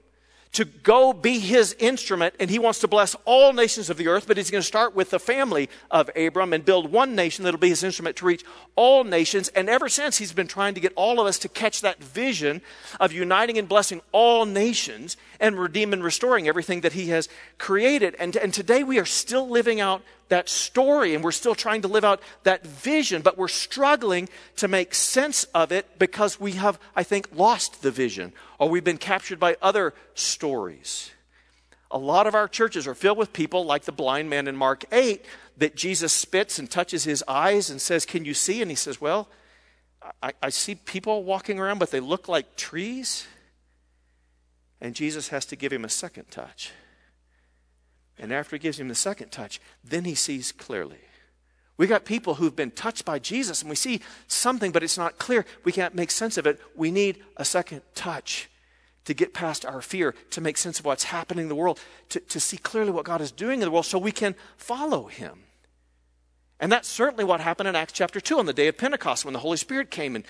to 0.52 0.64
go 0.64 1.12
be 1.12 1.38
his 1.38 1.74
instrument, 1.78 2.34
and 2.40 2.50
he 2.50 2.58
wants 2.58 2.80
to 2.80 2.88
bless 2.88 3.14
all 3.24 3.52
nations 3.52 3.90
of 3.90 3.96
the 3.96 4.08
earth, 4.08 4.26
but 4.26 4.36
he's 4.36 4.50
going 4.50 4.62
to 4.62 4.66
start 4.66 4.94
with 4.94 5.10
the 5.10 5.18
family 5.18 5.68
of 5.90 6.10
Abram 6.16 6.52
and 6.52 6.64
build 6.64 6.90
one 6.90 7.14
nation 7.14 7.44
that'll 7.44 7.60
be 7.60 7.68
his 7.68 7.84
instrument 7.84 8.16
to 8.16 8.26
reach 8.26 8.44
all 8.74 9.04
nations. 9.04 9.48
And 9.48 9.68
ever 9.68 9.88
since, 9.88 10.18
he's 10.18 10.32
been 10.32 10.48
trying 10.48 10.74
to 10.74 10.80
get 10.80 10.92
all 10.96 11.20
of 11.20 11.26
us 11.26 11.38
to 11.40 11.48
catch 11.48 11.82
that 11.82 12.02
vision 12.02 12.62
of 12.98 13.12
uniting 13.12 13.58
and 13.58 13.68
blessing 13.68 14.00
all 14.12 14.46
nations 14.46 15.16
and 15.38 15.58
redeeming 15.58 15.94
and 15.94 16.04
restoring 16.04 16.48
everything 16.48 16.80
that 16.80 16.92
he 16.92 17.08
has 17.08 17.28
created. 17.58 18.16
And, 18.18 18.36
and 18.36 18.52
today 18.52 18.82
we 18.82 18.98
are 18.98 19.06
still 19.06 19.48
living 19.48 19.80
out 19.80 20.02
that 20.28 20.48
story 20.48 21.14
and 21.14 21.24
we're 21.24 21.32
still 21.32 21.54
trying 21.54 21.82
to 21.82 21.88
live 21.88 22.04
out 22.04 22.20
that 22.42 22.66
vision, 22.66 23.22
but 23.22 23.38
we're 23.38 23.48
struggling 23.48 24.28
to 24.56 24.68
make 24.68 24.94
sense 24.94 25.44
of 25.54 25.72
it 25.72 25.98
because 25.98 26.38
we 26.38 26.52
have, 26.52 26.78
I 26.94 27.02
think, 27.02 27.28
lost 27.34 27.82
the 27.82 27.90
vision 27.90 28.32
or 28.58 28.68
we've 28.68 28.84
been 28.84 28.98
captured 28.98 29.40
by 29.40 29.56
other 29.62 29.94
stories. 30.14 31.10
A 31.90 31.98
lot 31.98 32.26
of 32.26 32.34
our 32.34 32.48
churches 32.48 32.86
are 32.86 32.94
filled 32.94 33.16
with 33.16 33.32
people 33.32 33.64
like 33.64 33.84
the 33.84 33.92
blind 33.92 34.28
man 34.28 34.46
in 34.46 34.56
Mark 34.56 34.84
8 34.92 35.24
that 35.56 35.74
Jesus 35.74 36.12
spits 36.12 36.58
and 36.58 36.70
touches 36.70 37.04
his 37.04 37.24
eyes 37.26 37.70
and 37.70 37.80
says, 37.80 38.04
Can 38.04 38.24
you 38.24 38.34
see? 38.34 38.60
And 38.60 38.70
he 38.70 38.74
says, 38.74 39.00
Well, 39.00 39.28
I, 40.22 40.32
I 40.42 40.50
see 40.50 40.74
people 40.74 41.24
walking 41.24 41.58
around, 41.58 41.78
but 41.78 41.90
they 41.90 42.00
look 42.00 42.28
like 42.28 42.56
trees. 42.56 43.26
And 44.80 44.94
Jesus 44.94 45.28
has 45.28 45.44
to 45.46 45.56
give 45.56 45.72
him 45.72 45.84
a 45.84 45.88
second 45.88 46.30
touch. 46.30 46.72
And 48.18 48.32
after 48.32 48.56
he 48.56 48.60
gives 48.60 48.80
him 48.80 48.88
the 48.88 48.94
second 48.94 49.30
touch, 49.30 49.60
then 49.84 50.04
he 50.04 50.14
sees 50.14 50.52
clearly. 50.52 50.98
We 51.76 51.86
got 51.86 52.04
people 52.04 52.34
who've 52.34 52.56
been 52.56 52.72
touched 52.72 53.04
by 53.04 53.20
Jesus 53.20 53.62
and 53.62 53.70
we 53.70 53.76
see 53.76 54.00
something, 54.26 54.72
but 54.72 54.82
it's 54.82 54.98
not 54.98 55.18
clear. 55.18 55.46
We 55.64 55.72
can't 55.72 55.94
make 55.94 56.10
sense 56.10 56.36
of 56.36 56.46
it. 56.46 56.60
We 56.74 56.90
need 56.90 57.22
a 57.36 57.44
second 57.44 57.82
touch 57.94 58.50
to 59.04 59.14
get 59.14 59.32
past 59.32 59.64
our 59.64 59.80
fear, 59.80 60.14
to 60.30 60.40
make 60.40 60.58
sense 60.58 60.78
of 60.78 60.84
what's 60.84 61.04
happening 61.04 61.44
in 61.44 61.48
the 61.48 61.54
world, 61.54 61.80
to, 62.10 62.20
to 62.20 62.40
see 62.40 62.58
clearly 62.58 62.90
what 62.90 63.04
God 63.04 63.20
is 63.20 63.30
doing 63.30 63.60
in 63.60 63.64
the 63.64 63.70
world 63.70 63.86
so 63.86 63.96
we 63.98 64.12
can 64.12 64.34
follow 64.56 65.06
him. 65.06 65.44
And 66.60 66.72
that's 66.72 66.88
certainly 66.88 67.24
what 67.24 67.40
happened 67.40 67.68
in 67.68 67.76
Acts 67.76 67.92
chapter 67.92 68.20
2 68.20 68.38
on 68.38 68.46
the 68.46 68.52
day 68.52 68.66
of 68.66 68.76
Pentecost 68.76 69.24
when 69.24 69.32
the 69.32 69.40
Holy 69.40 69.56
Spirit 69.56 69.90
came 69.90 70.16
and 70.16 70.24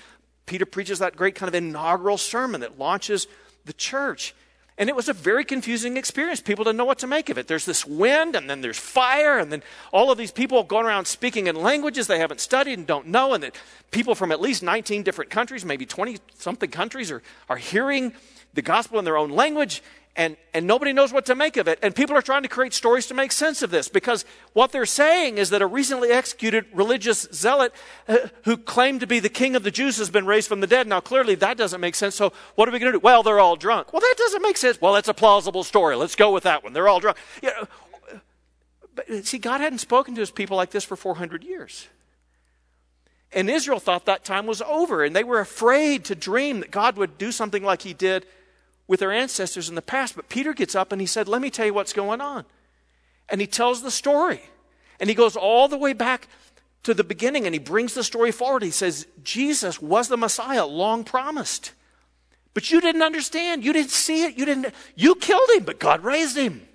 Peter 0.45 0.67
preaches 0.67 0.99
that 0.99 1.17
great 1.17 1.35
kind 1.35 1.49
of 1.49 1.55
inaugural 1.55 2.19
sermon 2.19 2.61
that 2.61 2.79
launches 2.79 3.27
the 3.65 3.73
church. 3.73 4.35
And 4.79 4.89
it 4.89 4.95
was 4.95 5.09
a 5.09 5.13
very 5.13 5.45
confusing 5.45 5.97
experience. 5.97 6.41
People 6.41 6.63
didn't 6.63 6.77
know 6.77 6.85
what 6.85 7.01
to 7.01 7.09
make 7.09 7.31
of 7.31 7.37
it. 7.37 7.49
There's 7.49 7.65
this 7.65 7.85
wind, 7.85 8.37
and 8.37 8.49
then 8.49 8.61
there's 8.61 8.79
fire, 8.79 9.37
and 9.39 9.51
then 9.51 9.65
all 9.93 10.13
of 10.13 10.19
these 10.19 10.31
people 10.31 10.63
going 10.63 10.87
around 10.87 11.07
speaking 11.07 11.49
in 11.49 11.57
languages 11.57 12.07
they 12.07 12.21
haven't 12.21 12.41
studied 12.41 12.79
and 12.79 12.87
don't 12.87 13.09
know. 13.09 13.35
And 13.35 13.43
that 13.43 13.57
people 13.91 14.15
from 14.15 14.31
at 14.31 14.41
least 14.41 14.63
19 14.63 15.03
different 15.03 15.33
countries, 15.33 15.65
maybe 15.65 15.85
20 15.85 16.19
something 16.37 16.71
countries, 16.71 17.11
are, 17.11 17.23
are 17.49 17.57
hearing 17.57 18.13
the 18.55 18.63
gospel 18.63 19.01
in 19.01 19.05
their 19.05 19.17
own 19.17 19.31
language. 19.31 19.83
And, 20.17 20.37
and 20.53 20.67
nobody 20.67 20.93
knows 20.93 21.13
what 21.13 21.27
to 21.27 21.35
make 21.35 21.57
of 21.57 21.69
it. 21.69 21.79
And 21.81 21.95
people 21.95 22.17
are 22.17 22.23
trying 22.23 22.43
to 22.43 22.49
create 22.49 22.75
stories 22.75 23.07
to 23.07 23.15
make 23.15 23.31
sense 23.31 23.63
of 23.63 23.71
this 23.71 23.89
because 23.89 24.25
what 24.53 24.73
they're 24.73 24.87
saying 24.87 25.39
is 25.39 25.51
that 25.51 25.63
a 25.63 25.67
recently 25.67 26.11
executed 26.11 26.67
religious 26.73 27.29
zealot 27.33 27.73
uh, 28.09 28.17
who 28.43 28.57
claimed 28.57 29.01
to 29.01 29.07
be 29.07 29.21
the 29.21 29.29
king 29.29 29.55
of 29.55 29.63
the 29.63 29.71
Jews 29.71 29.97
has 29.99 30.11
been 30.11 30.27
raised 30.27 30.49
from 30.49 30.61
the 30.61 30.67
dead. 30.67 30.89
Now, 30.89 31.01
clearly, 31.01 31.37
that 31.37 31.57
doesn't 31.57 31.81
make 31.81 31.95
sense. 31.95 32.17
So, 32.17 32.33
what 32.57 32.69
are 32.69 32.73
we 32.73 32.81
going 32.81 32.93
to 32.93 32.99
do? 32.99 33.03
Well, 33.03 33.23
they're 33.23 33.39
all 33.39 33.55
drunk. 33.55 33.93
Well, 33.93 34.01
that 34.01 34.15
doesn't 34.19 34.43
make 34.43 34.57
sense. 34.57 34.81
Well, 34.81 34.93
that's 34.93 35.09
a 35.09 35.15
plausible 35.15 35.63
story. 35.63 35.95
Let's 35.95 36.17
go 36.17 36.33
with 36.33 36.43
that 36.43 36.65
one. 36.65 36.73
They're 36.73 36.89
all 36.89 37.01
drunk. 37.01 37.17
You 37.41 37.51
know, 37.51 37.69
but 38.97 39.25
see, 39.25 39.39
God 39.39 39.61
hadn't 39.61 39.79
spoken 39.79 40.17
to 40.17 40.21
his 40.21 40.33
people 40.33 40.57
like 40.57 40.71
this 40.71 40.83
for 40.83 40.97
400 40.97 41.45
years. 41.45 41.87
And 43.33 43.49
Israel 43.49 43.79
thought 43.79 44.07
that 44.07 44.25
time 44.25 44.47
was 44.47 44.63
over, 44.63 45.05
and 45.05 45.15
they 45.15 45.23
were 45.23 45.39
afraid 45.39 46.07
to 46.07 46.17
dream 46.17 46.61
that 46.61 46.73
God 46.73 46.97
would 46.97 47.19
do 47.19 47.31
something 47.31 47.63
like 47.63 47.83
he 47.83 47.93
did 47.93 48.27
with 48.89 49.01
their 49.01 49.13
ancestors 49.13 49.69
in 49.69 49.77
the 49.77 49.83
past. 49.83 50.17
But 50.17 50.29
Peter 50.29 50.53
gets 50.53 50.75
up 50.75 50.91
and 50.91 51.01
he 51.01 51.07
said, 51.07 51.29
Let 51.29 51.41
me 51.41 51.51
tell 51.51 51.67
you 51.67 51.75
what's 51.75 51.93
going 51.93 52.21
on. 52.21 52.45
And 53.29 53.41
he 53.41 53.47
tells 53.47 53.83
the 53.83 53.91
story. 53.91 54.41
And 54.99 55.09
he 55.09 55.15
goes 55.15 55.37
all 55.37 55.69
the 55.69 55.79
way 55.79 55.93
back 55.93 56.27
to 56.83 56.95
the 56.95 57.05
beginning 57.05 57.47
and 57.47 57.55
he 57.55 57.61
brings 57.61 57.95
the 57.95 58.03
story 58.03 58.33
forward. 58.33 58.63
He 58.63 58.71
says, 58.71 59.07
Jesus 59.23 59.81
was 59.81 60.09
the 60.09 60.17
Messiah 60.17 60.67
long 60.67 61.05
promised. 61.05 61.73
But 62.55 62.73
you 62.73 62.81
didn't 62.81 63.03
understand. 63.03 63.65
You 63.65 63.73
didn't 63.73 63.91
see 63.91 64.25
it. 64.25 64.37
You 64.37 64.45
didn't 64.45 64.75
you 64.97 65.15
killed 65.15 65.49
him, 65.51 65.65
but 65.65 65.79
God 65.79 66.03
raised 66.03 66.37
him 66.37 66.67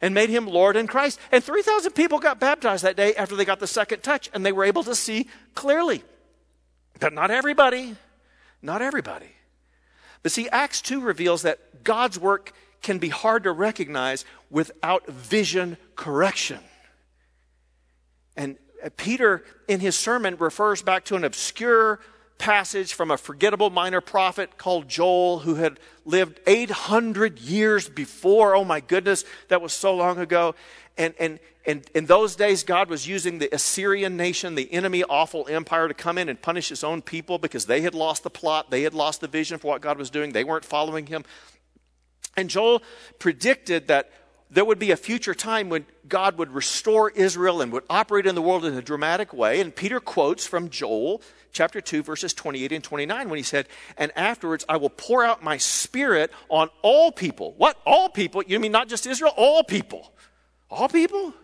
and 0.00 0.14
made 0.14 0.30
him 0.30 0.46
Lord 0.46 0.76
and 0.76 0.88
Christ. 0.88 1.20
And 1.30 1.44
3,000 1.44 1.92
people 1.92 2.18
got 2.18 2.40
baptized 2.40 2.82
that 2.84 2.96
day 2.96 3.14
after 3.14 3.36
they 3.36 3.44
got 3.44 3.60
the 3.60 3.66
second 3.66 4.02
touch 4.02 4.30
and 4.32 4.44
they 4.44 4.52
were 4.52 4.64
able 4.64 4.82
to 4.84 4.94
see 4.94 5.28
clearly. 5.54 6.02
But 6.98 7.12
not 7.12 7.30
everybody. 7.30 7.94
Not 8.62 8.82
everybody. 8.82 9.30
But 10.22 10.32
see, 10.32 10.48
Acts 10.48 10.80
2 10.80 11.00
reveals 11.00 11.42
that 11.42 11.84
God's 11.84 12.18
work 12.18 12.52
can 12.82 12.98
be 12.98 13.08
hard 13.08 13.44
to 13.44 13.52
recognize 13.52 14.24
without 14.50 15.06
vision 15.06 15.76
correction. 15.96 16.60
And 18.36 18.56
uh, 18.84 18.90
Peter, 18.96 19.44
in 19.66 19.80
his 19.80 19.96
sermon, 19.96 20.36
refers 20.36 20.82
back 20.82 21.04
to 21.06 21.16
an 21.16 21.24
obscure 21.24 22.00
passage 22.38 22.94
from 22.94 23.10
a 23.10 23.16
forgettable 23.16 23.68
minor 23.68 24.00
prophet 24.00 24.56
called 24.56 24.88
Joel 24.88 25.40
who 25.40 25.56
had 25.56 25.78
lived 26.04 26.40
800 26.46 27.40
years 27.40 27.88
before. 27.88 28.54
Oh 28.54 28.64
my 28.64 28.80
goodness, 28.80 29.24
that 29.48 29.60
was 29.60 29.72
so 29.72 29.94
long 29.94 30.18
ago. 30.18 30.54
And, 30.96 31.14
and, 31.18 31.38
and 31.66 31.84
in 31.94 32.06
those 32.06 32.34
days, 32.34 32.62
God 32.62 32.88
was 32.88 33.06
using 33.06 33.38
the 33.38 33.54
Assyrian 33.54 34.16
nation, 34.16 34.54
the 34.54 34.72
enemy, 34.72 35.04
awful 35.04 35.46
empire, 35.48 35.86
to 35.88 35.94
come 35.94 36.16
in 36.16 36.28
and 36.28 36.40
punish 36.40 36.68
his 36.68 36.82
own 36.82 37.02
people 37.02 37.38
because 37.38 37.66
they 37.66 37.82
had 37.82 37.94
lost 37.94 38.22
the 38.22 38.30
plot. 38.30 38.70
They 38.70 38.82
had 38.82 38.94
lost 38.94 39.20
the 39.20 39.28
vision 39.28 39.58
for 39.58 39.68
what 39.68 39.80
God 39.80 39.98
was 39.98 40.10
doing. 40.10 40.32
They 40.32 40.44
weren't 40.44 40.64
following 40.64 41.06
him. 41.06 41.24
And 42.36 42.48
Joel 42.48 42.82
predicted 43.18 43.88
that 43.88 44.10
there 44.50 44.64
would 44.64 44.78
be 44.78 44.92
a 44.92 44.96
future 44.96 45.34
time 45.34 45.68
when 45.68 45.84
God 46.08 46.38
would 46.38 46.52
restore 46.52 47.10
Israel 47.10 47.60
and 47.60 47.70
would 47.72 47.84
operate 47.90 48.26
in 48.26 48.34
the 48.34 48.42
world 48.42 48.64
in 48.64 48.74
a 48.74 48.82
dramatic 48.82 49.32
way. 49.32 49.60
And 49.60 49.74
Peter 49.74 50.00
quotes 50.00 50.46
from 50.46 50.70
Joel 50.70 51.20
chapter 51.52 51.80
2, 51.80 52.02
verses 52.02 52.34
28 52.34 52.72
and 52.72 52.84
29, 52.84 53.28
when 53.28 53.36
he 53.36 53.42
said, 53.42 53.68
And 53.96 54.12
afterwards 54.16 54.64
I 54.68 54.76
will 54.76 54.90
pour 54.90 55.24
out 55.24 55.42
my 55.42 55.56
spirit 55.56 56.32
on 56.48 56.70
all 56.82 57.12
people. 57.12 57.54
What? 57.56 57.76
All 57.84 58.08
people? 58.08 58.42
You 58.46 58.60
mean 58.60 58.72
not 58.72 58.88
just 58.88 59.06
Israel? 59.06 59.32
All 59.36 59.64
people. 59.64 60.12
All 60.70 60.88
people? 60.88 61.34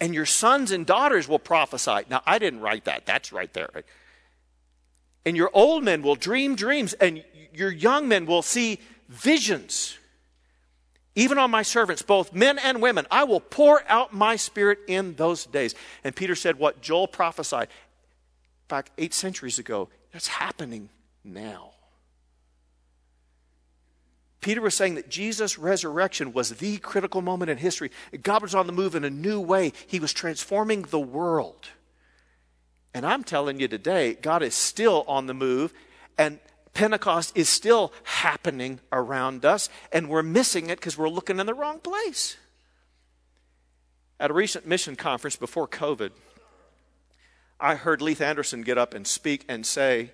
And 0.00 0.14
your 0.14 0.26
sons 0.26 0.70
and 0.70 0.84
daughters 0.86 1.28
will 1.28 1.38
prophesy. 1.38 2.04
Now, 2.10 2.22
I 2.26 2.38
didn't 2.38 2.60
write 2.60 2.84
that. 2.84 3.06
That's 3.06 3.32
right 3.32 3.52
there. 3.52 3.68
Right? 3.74 3.84
And 5.24 5.36
your 5.36 5.50
old 5.52 5.82
men 5.82 6.02
will 6.02 6.14
dream 6.14 6.54
dreams, 6.54 6.92
and 6.94 7.24
your 7.52 7.70
young 7.70 8.08
men 8.08 8.26
will 8.26 8.42
see 8.42 8.78
visions. 9.08 9.98
Even 11.16 11.38
on 11.38 11.50
my 11.50 11.62
servants, 11.62 12.02
both 12.02 12.34
men 12.34 12.58
and 12.58 12.82
women, 12.82 13.06
I 13.10 13.24
will 13.24 13.40
pour 13.40 13.82
out 13.88 14.12
my 14.12 14.36
spirit 14.36 14.80
in 14.86 15.14
those 15.14 15.46
days. 15.46 15.74
And 16.04 16.14
Peter 16.14 16.34
said 16.34 16.58
what 16.58 16.82
Joel 16.82 17.08
prophesied 17.08 17.68
back 18.68 18.90
eight 18.98 19.14
centuries 19.14 19.58
ago, 19.58 19.88
that's 20.12 20.28
happening 20.28 20.88
now. 21.24 21.70
Peter 24.40 24.60
was 24.60 24.74
saying 24.74 24.94
that 24.94 25.08
Jesus' 25.08 25.58
resurrection 25.58 26.32
was 26.32 26.50
the 26.50 26.76
critical 26.78 27.20
moment 27.20 27.50
in 27.50 27.58
history. 27.58 27.90
God 28.22 28.42
was 28.42 28.54
on 28.54 28.68
the 28.68 28.72
move 28.72 28.94
in 28.94 29.04
a 29.04 29.10
new 29.10 29.40
way, 29.40 29.72
He 29.88 29.98
was 29.98 30.12
transforming 30.12 30.82
the 30.82 31.00
world. 31.00 31.66
And 32.94 33.04
I'm 33.04 33.24
telling 33.24 33.60
you 33.60 33.68
today, 33.68 34.14
God 34.14 34.42
is 34.42 34.54
still 34.54 35.04
on 35.08 35.26
the 35.26 35.34
move, 35.34 35.74
and 36.16 36.38
Pentecost 36.74 37.36
is 37.36 37.48
still 37.48 37.92
happening 38.04 38.80
around 38.92 39.44
us, 39.44 39.68
and 39.92 40.08
we're 40.08 40.22
missing 40.22 40.70
it 40.70 40.78
because 40.78 40.96
we're 40.96 41.08
looking 41.08 41.40
in 41.40 41.46
the 41.46 41.54
wrong 41.54 41.80
place. 41.80 42.36
At 44.20 44.30
a 44.30 44.34
recent 44.34 44.66
mission 44.66 44.94
conference 44.94 45.36
before 45.36 45.66
COVID, 45.66 46.12
I 47.58 47.74
heard 47.74 48.02
Leith 48.02 48.20
Anderson 48.20 48.62
get 48.62 48.78
up 48.78 48.94
and 48.94 49.06
speak 49.06 49.44
and 49.48 49.64
say, 49.64 50.10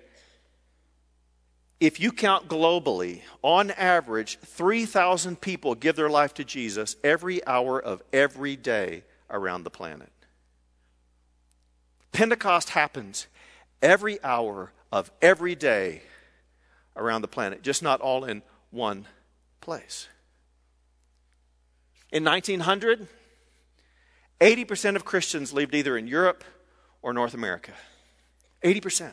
if 1.79 1.99
you 1.99 2.13
count 2.13 2.47
globally, 2.47 3.21
on 3.41 3.71
average, 3.71 4.37
3,000 4.39 5.41
people 5.41 5.75
give 5.75 5.97
their 5.97 6.09
life 6.09 6.33
to 6.35 6.45
Jesus 6.45 6.95
every 7.03 7.45
hour 7.45 7.81
of 7.81 8.01
every 8.13 8.55
day 8.55 9.03
around 9.29 9.63
the 9.63 9.69
planet. 9.69 10.11
Pentecost 12.13 12.69
happens 12.69 13.27
every 13.81 14.23
hour 14.23 14.71
of 14.93 15.11
every 15.21 15.55
day 15.55 16.03
around 16.95 17.21
the 17.21 17.27
planet, 17.27 17.63
just 17.63 17.83
not 17.83 17.99
all 17.99 18.23
in 18.23 18.43
one 18.71 19.05
place. 19.59 20.07
In 22.13 22.23
1900, 22.23 23.07
80% 24.39 24.95
of 24.95 25.03
Christians 25.03 25.51
lived 25.51 25.75
either 25.75 25.97
in 25.97 26.07
Europe 26.07 26.45
or 27.03 27.13
North 27.13 27.35
America. 27.35 27.73
80%. 28.63 29.11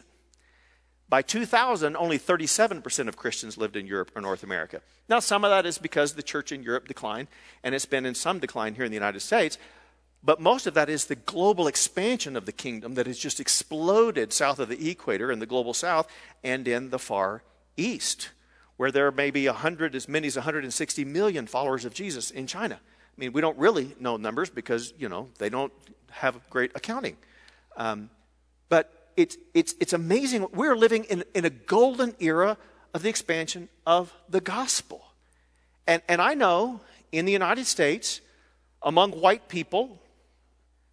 By 1.08 1.22
2000, 1.22 1.96
only 1.96 2.20
37% 2.20 3.08
of 3.08 3.16
Christians 3.16 3.58
lived 3.58 3.74
in 3.74 3.86
Europe 3.86 4.12
or 4.14 4.22
North 4.22 4.44
America. 4.44 4.80
Now, 5.08 5.18
some 5.18 5.44
of 5.44 5.50
that 5.50 5.66
is 5.66 5.76
because 5.76 6.14
the 6.14 6.22
church 6.22 6.52
in 6.52 6.62
Europe 6.62 6.86
declined, 6.86 7.26
and 7.64 7.74
it's 7.74 7.84
been 7.84 8.06
in 8.06 8.14
some 8.14 8.38
decline 8.38 8.76
here 8.76 8.84
in 8.84 8.92
the 8.92 8.96
United 8.96 9.20
States. 9.20 9.58
But 10.22 10.40
most 10.40 10.68
of 10.68 10.74
that 10.74 10.88
is 10.88 11.06
the 11.06 11.16
global 11.16 11.66
expansion 11.66 12.36
of 12.36 12.46
the 12.46 12.52
kingdom 12.52 12.94
that 12.94 13.08
has 13.08 13.18
just 13.18 13.40
exploded 13.40 14.32
south 14.32 14.60
of 14.60 14.68
the 14.68 14.88
equator 14.88 15.32
in 15.32 15.40
the 15.40 15.46
global 15.46 15.74
south 15.74 16.06
and 16.44 16.68
in 16.68 16.90
the 16.90 16.98
far 16.98 17.42
east, 17.76 18.30
where 18.76 18.92
there 18.92 19.10
may 19.10 19.32
be 19.32 19.46
100, 19.46 19.96
as 19.96 20.08
many 20.08 20.28
as 20.28 20.36
160 20.36 21.04
million 21.06 21.46
followers 21.48 21.84
of 21.84 21.92
Jesus 21.92 22.30
in 22.30 22.46
China. 22.46 22.76
I 22.76 23.20
mean, 23.20 23.32
we 23.32 23.40
don't 23.40 23.58
really 23.58 23.96
know 23.98 24.16
numbers 24.16 24.48
because, 24.48 24.94
you 24.96 25.08
know, 25.08 25.28
they 25.38 25.48
don't 25.48 25.72
have 26.10 26.38
great 26.50 26.70
accounting. 26.76 27.16
Um, 27.80 28.10
but 28.68 28.92
it's, 29.16 29.38
it's, 29.54 29.74
it's 29.80 29.94
amazing. 29.94 30.46
We're 30.52 30.76
living 30.76 31.04
in, 31.04 31.24
in 31.34 31.46
a 31.46 31.50
golden 31.50 32.14
era 32.20 32.58
of 32.92 33.02
the 33.02 33.08
expansion 33.08 33.70
of 33.86 34.12
the 34.28 34.42
gospel. 34.42 35.02
And, 35.86 36.02
and 36.06 36.20
I 36.20 36.34
know 36.34 36.82
in 37.10 37.24
the 37.24 37.32
United 37.32 37.64
States, 37.64 38.20
among 38.82 39.12
white 39.12 39.48
people, 39.48 39.98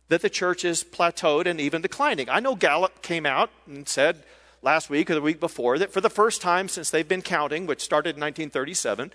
that 0.08 0.22
the 0.22 0.30
church 0.30 0.64
is 0.64 0.86
plateaued 0.86 1.46
and 1.46 1.60
even 1.60 1.82
declining. 1.82 2.30
I 2.30 2.40
know 2.40 2.56
Gallup 2.56 3.02
came 3.02 3.26
out 3.26 3.52
and 3.68 3.88
said 3.88 4.24
last 4.62 4.90
week 4.90 5.10
or 5.10 5.16
the 5.16 5.22
week 5.22 5.42
before 5.42 5.78
that 5.80 5.92
for 5.92 6.00
the 6.00 6.10
first 6.10 6.42
time 6.42 6.70
since 6.70 6.90
they've 6.90 7.08
been 7.08 7.22
counting, 7.22 7.68
which 7.68 7.82
started 7.82 8.16
in 8.16 8.22
1937, 8.22 9.12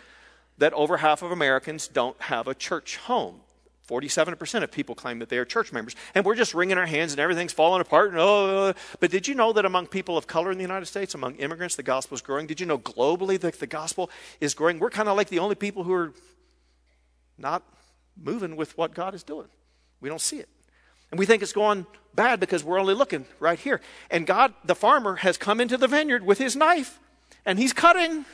that 0.58 0.74
over 0.74 0.98
half 0.98 1.22
of 1.22 1.30
Americans 1.30 1.88
don't 1.88 2.20
have 2.20 2.46
a 2.46 2.54
church 2.54 2.98
home. 2.98 3.40
47% 3.92 4.62
of 4.62 4.72
people 4.72 4.94
claim 4.94 5.18
that 5.18 5.28
they 5.28 5.36
are 5.36 5.44
church 5.44 5.70
members. 5.70 5.94
And 6.14 6.24
we're 6.24 6.34
just 6.34 6.54
wringing 6.54 6.78
our 6.78 6.86
hands 6.86 7.12
and 7.12 7.20
everything's 7.20 7.52
falling 7.52 7.82
apart. 7.82 8.10
And, 8.10 8.18
oh, 8.18 8.22
oh, 8.22 8.68
oh, 8.68 8.72
but 9.00 9.10
did 9.10 9.28
you 9.28 9.34
know 9.34 9.52
that 9.52 9.66
among 9.66 9.88
people 9.88 10.16
of 10.16 10.26
color 10.26 10.50
in 10.50 10.56
the 10.56 10.62
United 10.62 10.86
States, 10.86 11.14
among 11.14 11.36
immigrants, 11.36 11.76
the 11.76 11.82
gospel 11.82 12.14
is 12.14 12.22
growing? 12.22 12.46
Did 12.46 12.58
you 12.58 12.66
know 12.66 12.78
globally 12.78 13.38
that 13.40 13.60
the 13.60 13.66
gospel 13.66 14.10
is 14.40 14.54
growing? 14.54 14.78
We're 14.78 14.90
kind 14.90 15.10
of 15.10 15.16
like 15.16 15.28
the 15.28 15.40
only 15.40 15.56
people 15.56 15.84
who 15.84 15.92
are 15.92 16.14
not 17.36 17.62
moving 18.16 18.56
with 18.56 18.76
what 18.78 18.94
God 18.94 19.14
is 19.14 19.22
doing. 19.22 19.48
We 20.00 20.08
don't 20.08 20.20
see 20.20 20.38
it. 20.38 20.48
And 21.10 21.18
we 21.18 21.26
think 21.26 21.42
it's 21.42 21.52
going 21.52 21.84
bad 22.14 22.40
because 22.40 22.64
we're 22.64 22.80
only 22.80 22.94
looking 22.94 23.26
right 23.40 23.58
here. 23.58 23.82
And 24.10 24.26
God, 24.26 24.54
the 24.64 24.74
farmer, 24.74 25.16
has 25.16 25.36
come 25.36 25.60
into 25.60 25.76
the 25.76 25.88
vineyard 25.88 26.24
with 26.24 26.38
his 26.38 26.56
knife 26.56 26.98
and 27.44 27.58
he's 27.58 27.74
cutting 27.74 28.24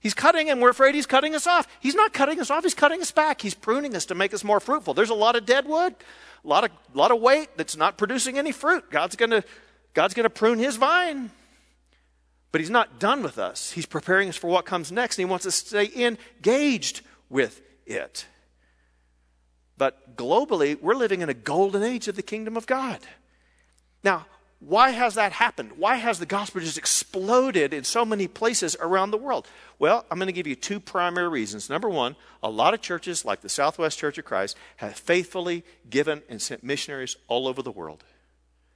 He's 0.00 0.14
cutting 0.14 0.50
and 0.50 0.60
we're 0.60 0.70
afraid 0.70 0.94
he's 0.94 1.06
cutting 1.06 1.34
us 1.34 1.46
off. 1.46 1.68
He's 1.78 1.94
not 1.94 2.12
cutting 2.12 2.40
us 2.40 2.50
off, 2.50 2.64
he's 2.64 2.74
cutting 2.74 3.00
us 3.00 3.12
back. 3.12 3.40
He's 3.40 3.54
pruning 3.54 3.94
us 3.94 4.06
to 4.06 4.14
make 4.14 4.34
us 4.34 4.42
more 4.42 4.60
fruitful. 4.60 4.94
There's 4.94 5.10
a 5.10 5.14
lot 5.14 5.36
of 5.36 5.46
dead 5.46 5.66
wood, 5.66 5.94
a 6.44 6.48
lot 6.48 6.64
of, 6.64 6.70
lot 6.94 7.10
of 7.10 7.20
weight 7.20 7.50
that's 7.56 7.76
not 7.76 7.98
producing 7.98 8.38
any 8.38 8.52
fruit. 8.52 8.90
God's 8.90 9.16
going 9.16 9.42
God's 9.92 10.14
going 10.14 10.24
to 10.24 10.30
prune 10.30 10.58
his 10.58 10.76
vine. 10.76 11.30
But 12.52 12.60
he's 12.60 12.70
not 12.70 12.98
done 12.98 13.22
with 13.22 13.38
us. 13.38 13.70
He's 13.72 13.86
preparing 13.86 14.28
us 14.28 14.36
for 14.36 14.48
what 14.48 14.64
comes 14.64 14.90
next, 14.90 15.18
and 15.18 15.26
he 15.26 15.30
wants 15.30 15.46
us 15.46 15.62
to 15.62 15.68
stay 15.68 16.06
engaged 16.06 17.02
with 17.28 17.60
it. 17.86 18.26
But 19.78 20.16
globally, 20.16 20.80
we're 20.80 20.94
living 20.94 21.22
in 21.22 21.28
a 21.28 21.34
golden 21.34 21.82
age 21.82 22.08
of 22.08 22.16
the 22.16 22.22
kingdom 22.22 22.56
of 22.56 22.66
God. 22.66 22.98
Now, 24.02 24.26
why 24.60 24.90
has 24.90 25.14
that 25.14 25.32
happened? 25.32 25.72
Why 25.78 25.96
has 25.96 26.18
the 26.18 26.26
gospel 26.26 26.60
just 26.60 26.76
exploded 26.76 27.72
in 27.72 27.82
so 27.82 28.04
many 28.04 28.28
places 28.28 28.76
around 28.78 29.10
the 29.10 29.16
world? 29.16 29.48
Well, 29.78 30.04
I'm 30.10 30.18
going 30.18 30.26
to 30.26 30.32
give 30.32 30.46
you 30.46 30.54
two 30.54 30.78
primary 30.78 31.28
reasons. 31.28 31.70
Number 31.70 31.88
one, 31.88 32.14
a 32.42 32.50
lot 32.50 32.74
of 32.74 32.82
churches, 32.82 33.24
like 33.24 33.40
the 33.40 33.48
Southwest 33.48 33.98
Church 33.98 34.18
of 34.18 34.26
Christ, 34.26 34.58
have 34.76 34.96
faithfully 34.96 35.64
given 35.88 36.22
and 36.28 36.42
sent 36.42 36.62
missionaries 36.62 37.16
all 37.26 37.48
over 37.48 37.62
the 37.62 37.70
world. 37.70 38.04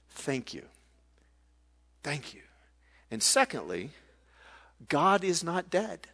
Thank 0.09 0.55
you. 0.55 0.63
Thank 2.01 2.33
you. 2.33 2.41
And 3.11 3.21
secondly, 3.21 3.91
God 4.89 5.23
is 5.23 5.43
not 5.43 5.69
dead. 5.69 6.07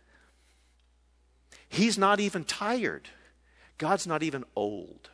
He's 1.69 1.97
not 1.97 2.19
even 2.19 2.43
tired. 2.43 3.07
God's 3.77 4.05
not 4.05 4.21
even 4.21 4.43
old. 4.53 5.09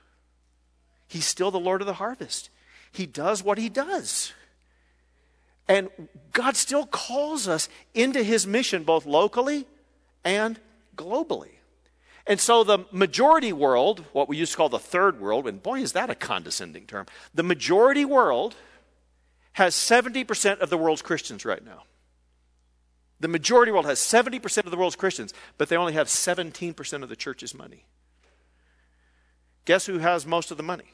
He's 1.07 1.25
still 1.25 1.51
the 1.51 1.59
Lord 1.59 1.81
of 1.81 1.87
the 1.87 1.93
harvest. 1.93 2.49
He 2.91 3.05
does 3.05 3.43
what 3.43 3.59
he 3.59 3.69
does. 3.69 4.33
And 5.67 5.89
God 6.33 6.55
still 6.55 6.86
calls 6.86 7.47
us 7.47 7.67
into 7.93 8.24
his 8.24 8.47
mission, 8.47 8.83
both 8.83 9.05
locally 9.05 9.67
and 10.24 10.59
globally. 10.95 11.57
And 12.25 12.39
so 12.39 12.63
the 12.63 12.79
majority 12.91 13.53
world, 13.53 14.03
what 14.12 14.27
we 14.27 14.38
used 14.38 14.51
to 14.51 14.57
call 14.57 14.69
the 14.69 14.79
third 14.79 15.19
world, 15.19 15.47
and 15.47 15.63
boy, 15.63 15.79
is 15.79 15.93
that 15.93 16.09
a 16.09 16.15
condescending 16.15 16.86
term, 16.86 17.05
the 17.33 17.43
majority 17.43 18.03
world 18.03 18.55
has 19.53 19.74
70% 19.75 20.59
of 20.59 20.69
the 20.69 20.77
world's 20.77 21.01
Christians 21.01 21.45
right 21.45 21.63
now. 21.63 21.83
The 23.19 23.27
majority 23.27 23.71
world 23.71 23.86
has 23.86 24.00
70% 24.00 24.65
of 24.65 24.71
the 24.71 24.77
world's 24.77 24.95
Christians, 24.95 25.33
but 25.57 25.69
they 25.69 25.77
only 25.77 25.93
have 25.93 26.07
17% 26.07 27.03
of 27.03 27.09
the 27.09 27.15
church's 27.15 27.55
money. 27.55 27.86
Guess 29.65 29.86
who 29.88 29.97
has 29.97 30.25
most 30.25 30.51
of 30.51 30.57
the 30.57 30.63
money? 30.63 30.86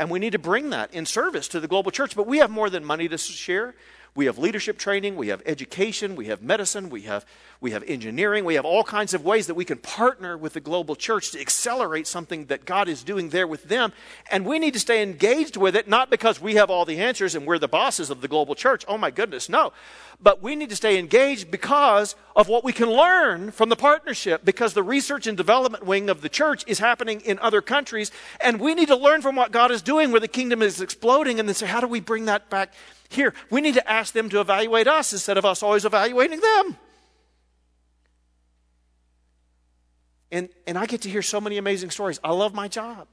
And 0.00 0.08
we 0.08 0.18
need 0.18 0.32
to 0.32 0.38
bring 0.38 0.70
that 0.70 0.94
in 0.94 1.04
service 1.04 1.46
to 1.48 1.60
the 1.60 1.68
global 1.68 1.90
church. 1.90 2.16
But 2.16 2.26
we 2.26 2.38
have 2.38 2.50
more 2.50 2.70
than 2.70 2.86
money 2.86 3.06
to 3.06 3.18
share. 3.18 3.74
We 4.14 4.26
have 4.26 4.38
leadership 4.38 4.76
training, 4.76 5.14
we 5.14 5.28
have 5.28 5.40
education, 5.46 6.16
we 6.16 6.26
have 6.26 6.42
medicine, 6.42 6.90
we 6.90 7.02
have, 7.02 7.24
we 7.60 7.70
have 7.70 7.84
engineering, 7.86 8.44
we 8.44 8.54
have 8.54 8.64
all 8.64 8.82
kinds 8.82 9.14
of 9.14 9.24
ways 9.24 9.46
that 9.46 9.54
we 9.54 9.64
can 9.64 9.78
partner 9.78 10.36
with 10.36 10.54
the 10.54 10.60
global 10.60 10.96
church 10.96 11.30
to 11.30 11.40
accelerate 11.40 12.08
something 12.08 12.46
that 12.46 12.64
God 12.64 12.88
is 12.88 13.04
doing 13.04 13.28
there 13.28 13.46
with 13.46 13.64
them. 13.64 13.92
And 14.30 14.44
we 14.44 14.58
need 14.58 14.74
to 14.74 14.80
stay 14.80 15.02
engaged 15.02 15.56
with 15.56 15.76
it, 15.76 15.86
not 15.86 16.10
because 16.10 16.40
we 16.40 16.56
have 16.56 16.70
all 16.70 16.84
the 16.84 16.98
answers 16.98 17.36
and 17.36 17.46
we're 17.46 17.58
the 17.58 17.68
bosses 17.68 18.10
of 18.10 18.20
the 18.20 18.28
global 18.28 18.56
church. 18.56 18.84
Oh 18.88 18.98
my 18.98 19.12
goodness, 19.12 19.48
no. 19.48 19.72
But 20.20 20.42
we 20.42 20.56
need 20.56 20.70
to 20.70 20.76
stay 20.76 20.98
engaged 20.98 21.50
because 21.50 22.16
of 22.34 22.48
what 22.48 22.64
we 22.64 22.72
can 22.72 22.90
learn 22.90 23.52
from 23.52 23.68
the 23.68 23.76
partnership, 23.76 24.44
because 24.44 24.74
the 24.74 24.82
research 24.82 25.28
and 25.28 25.36
development 25.36 25.86
wing 25.86 26.10
of 26.10 26.20
the 26.20 26.28
church 26.28 26.64
is 26.66 26.80
happening 26.80 27.20
in 27.20 27.38
other 27.38 27.62
countries. 27.62 28.10
And 28.40 28.60
we 28.60 28.74
need 28.74 28.88
to 28.88 28.96
learn 28.96 29.22
from 29.22 29.36
what 29.36 29.52
God 29.52 29.70
is 29.70 29.82
doing 29.82 30.10
where 30.10 30.20
the 30.20 30.28
kingdom 30.28 30.62
is 30.62 30.80
exploding 30.80 31.38
and 31.38 31.48
then 31.48 31.54
say, 31.54 31.66
how 31.66 31.80
do 31.80 31.86
we 31.86 32.00
bring 32.00 32.24
that 32.24 32.50
back? 32.50 32.74
Here. 33.10 33.34
We 33.50 33.60
need 33.60 33.74
to 33.74 33.90
ask 33.90 34.14
them 34.14 34.30
to 34.30 34.40
evaluate 34.40 34.86
us 34.86 35.12
instead 35.12 35.36
of 35.36 35.44
us 35.44 35.62
always 35.62 35.84
evaluating 35.84 36.40
them. 36.40 36.76
And, 40.32 40.48
and 40.66 40.78
I 40.78 40.86
get 40.86 41.02
to 41.02 41.10
hear 41.10 41.22
so 41.22 41.40
many 41.40 41.58
amazing 41.58 41.90
stories. 41.90 42.20
I 42.22 42.32
love 42.32 42.54
my 42.54 42.68
job. 42.68 43.08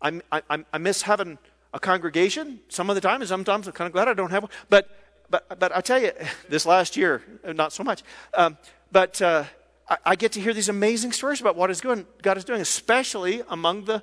I, 0.00 0.20
I, 0.32 0.64
I 0.72 0.78
miss 0.78 1.02
having 1.02 1.38
a 1.74 1.80
congregation 1.80 2.60
some 2.68 2.88
of 2.88 2.94
the 2.94 3.00
time, 3.00 3.20
and 3.20 3.28
sometimes 3.28 3.66
I'm 3.66 3.72
kind 3.72 3.86
of 3.86 3.92
glad 3.92 4.08
I 4.08 4.14
don't 4.14 4.30
have 4.30 4.44
one. 4.44 4.52
But, 4.68 4.88
but, 5.28 5.58
but 5.58 5.76
I 5.76 5.80
tell 5.80 6.00
you, 6.00 6.12
this 6.48 6.64
last 6.64 6.96
year, 6.96 7.22
not 7.44 7.72
so 7.72 7.82
much. 7.82 8.02
Um, 8.32 8.56
but 8.92 9.20
uh, 9.20 9.44
I, 9.88 9.96
I, 10.06 10.16
get 10.16 10.32
to 10.32 10.40
hear 10.40 10.54
these 10.54 10.68
amazing 10.68 11.12
stories 11.12 11.40
about 11.40 11.56
what 11.56 11.70
is 11.70 11.80
going, 11.80 12.06
God 12.22 12.38
is 12.38 12.44
doing, 12.44 12.60
especially 12.60 13.42
among 13.48 13.84
the 13.84 14.02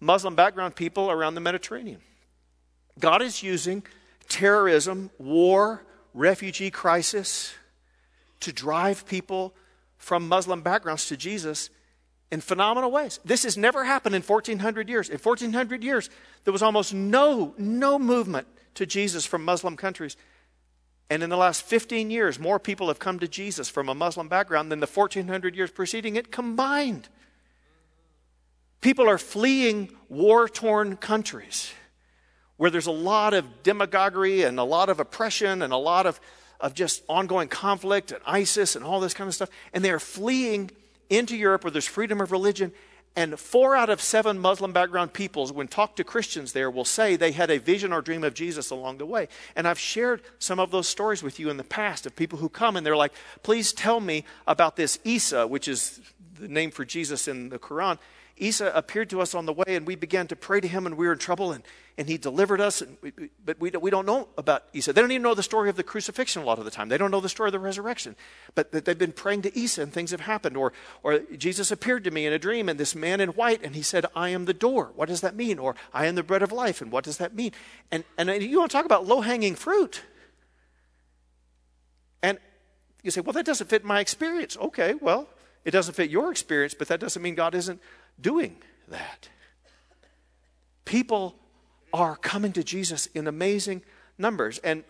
Muslim 0.00 0.34
background 0.34 0.74
people 0.74 1.10
around 1.10 1.34
the 1.34 1.40
Mediterranean. 1.40 2.00
God 2.98 3.22
is 3.22 3.42
using 3.42 3.84
terrorism, 4.28 5.10
war, 5.18 5.84
refugee 6.12 6.70
crisis 6.70 7.54
to 8.40 8.52
drive 8.52 9.06
people 9.06 9.54
from 9.96 10.28
Muslim 10.28 10.62
backgrounds 10.62 11.08
to 11.08 11.16
Jesus 11.16 11.70
in 12.30 12.40
phenomenal 12.40 12.90
ways. 12.90 13.20
This 13.24 13.44
has 13.44 13.56
never 13.56 13.84
happened 13.84 14.14
in 14.14 14.22
1400 14.22 14.88
years. 14.88 15.08
In 15.08 15.18
1400 15.18 15.82
years, 15.82 16.10
there 16.44 16.52
was 16.52 16.62
almost 16.62 16.92
no 16.92 17.54
no 17.58 17.98
movement 17.98 18.46
to 18.74 18.86
Jesus 18.86 19.24
from 19.24 19.44
Muslim 19.44 19.76
countries. 19.76 20.16
And 21.10 21.22
in 21.22 21.30
the 21.30 21.36
last 21.36 21.62
15 21.62 22.10
years, 22.10 22.38
more 22.38 22.58
people 22.58 22.88
have 22.88 22.98
come 22.98 23.18
to 23.18 23.28
Jesus 23.28 23.68
from 23.68 23.88
a 23.88 23.94
Muslim 23.94 24.28
background 24.28 24.72
than 24.72 24.80
the 24.80 24.86
1400 24.86 25.54
years 25.54 25.70
preceding 25.70 26.16
it 26.16 26.32
combined. 26.32 27.08
People 28.80 29.08
are 29.08 29.18
fleeing 29.18 29.90
war 30.08 30.48
torn 30.48 30.96
countries 30.96 31.72
where 32.56 32.70
there's 32.70 32.86
a 32.86 32.92
lot 32.92 33.34
of 33.34 33.62
demagoguery 33.62 34.42
and 34.42 34.58
a 34.58 34.64
lot 34.64 34.88
of 34.88 35.00
oppression 35.00 35.62
and 35.62 35.72
a 35.72 35.76
lot 35.76 36.06
of, 36.06 36.20
of 36.60 36.74
just 36.74 37.02
ongoing 37.08 37.48
conflict 37.48 38.12
and 38.12 38.20
ISIS 38.26 38.76
and 38.76 38.84
all 38.84 39.00
this 39.00 39.14
kind 39.14 39.28
of 39.28 39.34
stuff. 39.34 39.50
And 39.72 39.84
they're 39.84 40.00
fleeing 40.00 40.70
into 41.10 41.36
Europe 41.36 41.64
where 41.64 41.70
there's 41.70 41.86
freedom 41.86 42.20
of 42.20 42.32
religion. 42.32 42.72
And 43.16 43.38
four 43.38 43.76
out 43.76 43.90
of 43.90 44.00
seven 44.00 44.40
Muslim 44.40 44.72
background 44.72 45.12
peoples, 45.12 45.52
when 45.52 45.68
talked 45.68 45.98
to 45.98 46.04
Christians 46.04 46.52
there, 46.52 46.68
will 46.68 46.84
say 46.84 47.14
they 47.14 47.30
had 47.30 47.48
a 47.48 47.58
vision 47.58 47.92
or 47.92 48.02
dream 48.02 48.24
of 48.24 48.34
Jesus 48.34 48.70
along 48.70 48.98
the 48.98 49.06
way. 49.06 49.28
And 49.54 49.68
I've 49.68 49.78
shared 49.78 50.20
some 50.40 50.58
of 50.58 50.72
those 50.72 50.88
stories 50.88 51.22
with 51.22 51.38
you 51.38 51.48
in 51.48 51.56
the 51.56 51.64
past 51.64 52.06
of 52.06 52.16
people 52.16 52.40
who 52.40 52.48
come 52.48 52.76
and 52.76 52.84
they're 52.84 52.96
like, 52.96 53.12
please 53.44 53.72
tell 53.72 54.00
me 54.00 54.24
about 54.48 54.74
this 54.74 54.98
Isa, 55.04 55.46
which 55.46 55.68
is 55.68 56.00
the 56.40 56.48
name 56.48 56.72
for 56.72 56.84
Jesus 56.84 57.28
in 57.28 57.50
the 57.50 57.58
Quran. 57.58 57.98
Isa 58.36 58.72
appeared 58.74 59.10
to 59.10 59.20
us 59.20 59.34
on 59.34 59.46
the 59.46 59.52
way, 59.52 59.64
and 59.68 59.86
we 59.86 59.94
began 59.94 60.26
to 60.26 60.36
pray 60.36 60.60
to 60.60 60.66
him, 60.66 60.86
and 60.86 60.96
we 60.96 61.06
were 61.06 61.12
in 61.12 61.18
trouble, 61.18 61.52
and, 61.52 61.62
and 61.96 62.08
he 62.08 62.18
delivered 62.18 62.60
us. 62.60 62.80
And 62.80 62.96
we, 63.00 63.12
but 63.44 63.60
we, 63.60 63.70
we 63.70 63.90
don't 63.90 64.06
know 64.06 64.28
about 64.36 64.64
Isa. 64.72 64.92
They 64.92 65.00
don't 65.00 65.12
even 65.12 65.22
know 65.22 65.34
the 65.34 65.42
story 65.42 65.70
of 65.70 65.76
the 65.76 65.84
crucifixion 65.84 66.42
a 66.42 66.44
lot 66.44 66.58
of 66.58 66.64
the 66.64 66.70
time. 66.70 66.88
They 66.88 66.98
don't 66.98 67.12
know 67.12 67.20
the 67.20 67.28
story 67.28 67.48
of 67.48 67.52
the 67.52 67.60
resurrection. 67.60 68.16
But 68.56 68.72
that 68.72 68.84
they've 68.84 68.98
been 68.98 69.12
praying 69.12 69.42
to 69.42 69.56
Isa, 69.56 69.82
and 69.82 69.92
things 69.92 70.10
have 70.10 70.22
happened. 70.22 70.56
Or, 70.56 70.72
or 71.04 71.20
Jesus 71.36 71.70
appeared 71.70 72.02
to 72.04 72.10
me 72.10 72.26
in 72.26 72.32
a 72.32 72.38
dream, 72.38 72.68
and 72.68 72.78
this 72.78 72.96
man 72.96 73.20
in 73.20 73.30
white, 73.30 73.62
and 73.62 73.76
he 73.76 73.82
said, 73.82 74.06
I 74.16 74.30
am 74.30 74.46
the 74.46 74.54
door. 74.54 74.90
What 74.96 75.08
does 75.08 75.20
that 75.20 75.36
mean? 75.36 75.60
Or, 75.60 75.76
I 75.92 76.06
am 76.06 76.16
the 76.16 76.24
bread 76.24 76.42
of 76.42 76.50
life, 76.50 76.80
and 76.80 76.90
what 76.90 77.04
does 77.04 77.18
that 77.18 77.34
mean? 77.34 77.52
And, 77.92 78.02
and 78.18 78.42
you 78.42 78.58
want 78.58 78.72
to 78.72 78.76
talk 78.76 78.86
about 78.86 79.06
low 79.06 79.20
hanging 79.20 79.54
fruit. 79.54 80.02
And 82.20 82.38
you 83.04 83.12
say, 83.12 83.20
well, 83.20 83.34
that 83.34 83.46
doesn't 83.46 83.68
fit 83.68 83.84
my 83.84 84.00
experience. 84.00 84.56
Okay, 84.56 84.94
well, 84.94 85.28
it 85.64 85.70
doesn't 85.70 85.94
fit 85.94 86.10
your 86.10 86.30
experience, 86.32 86.74
but 86.74 86.88
that 86.88 86.98
doesn't 86.98 87.22
mean 87.22 87.34
God 87.34 87.54
isn't 87.54 87.80
doing 88.20 88.56
that. 88.88 89.28
People 90.84 91.36
are 91.92 92.16
coming 92.16 92.52
to 92.52 92.64
Jesus 92.64 93.06
in 93.06 93.26
amazing 93.26 93.82
numbers. 94.18 94.58
And 94.58 94.84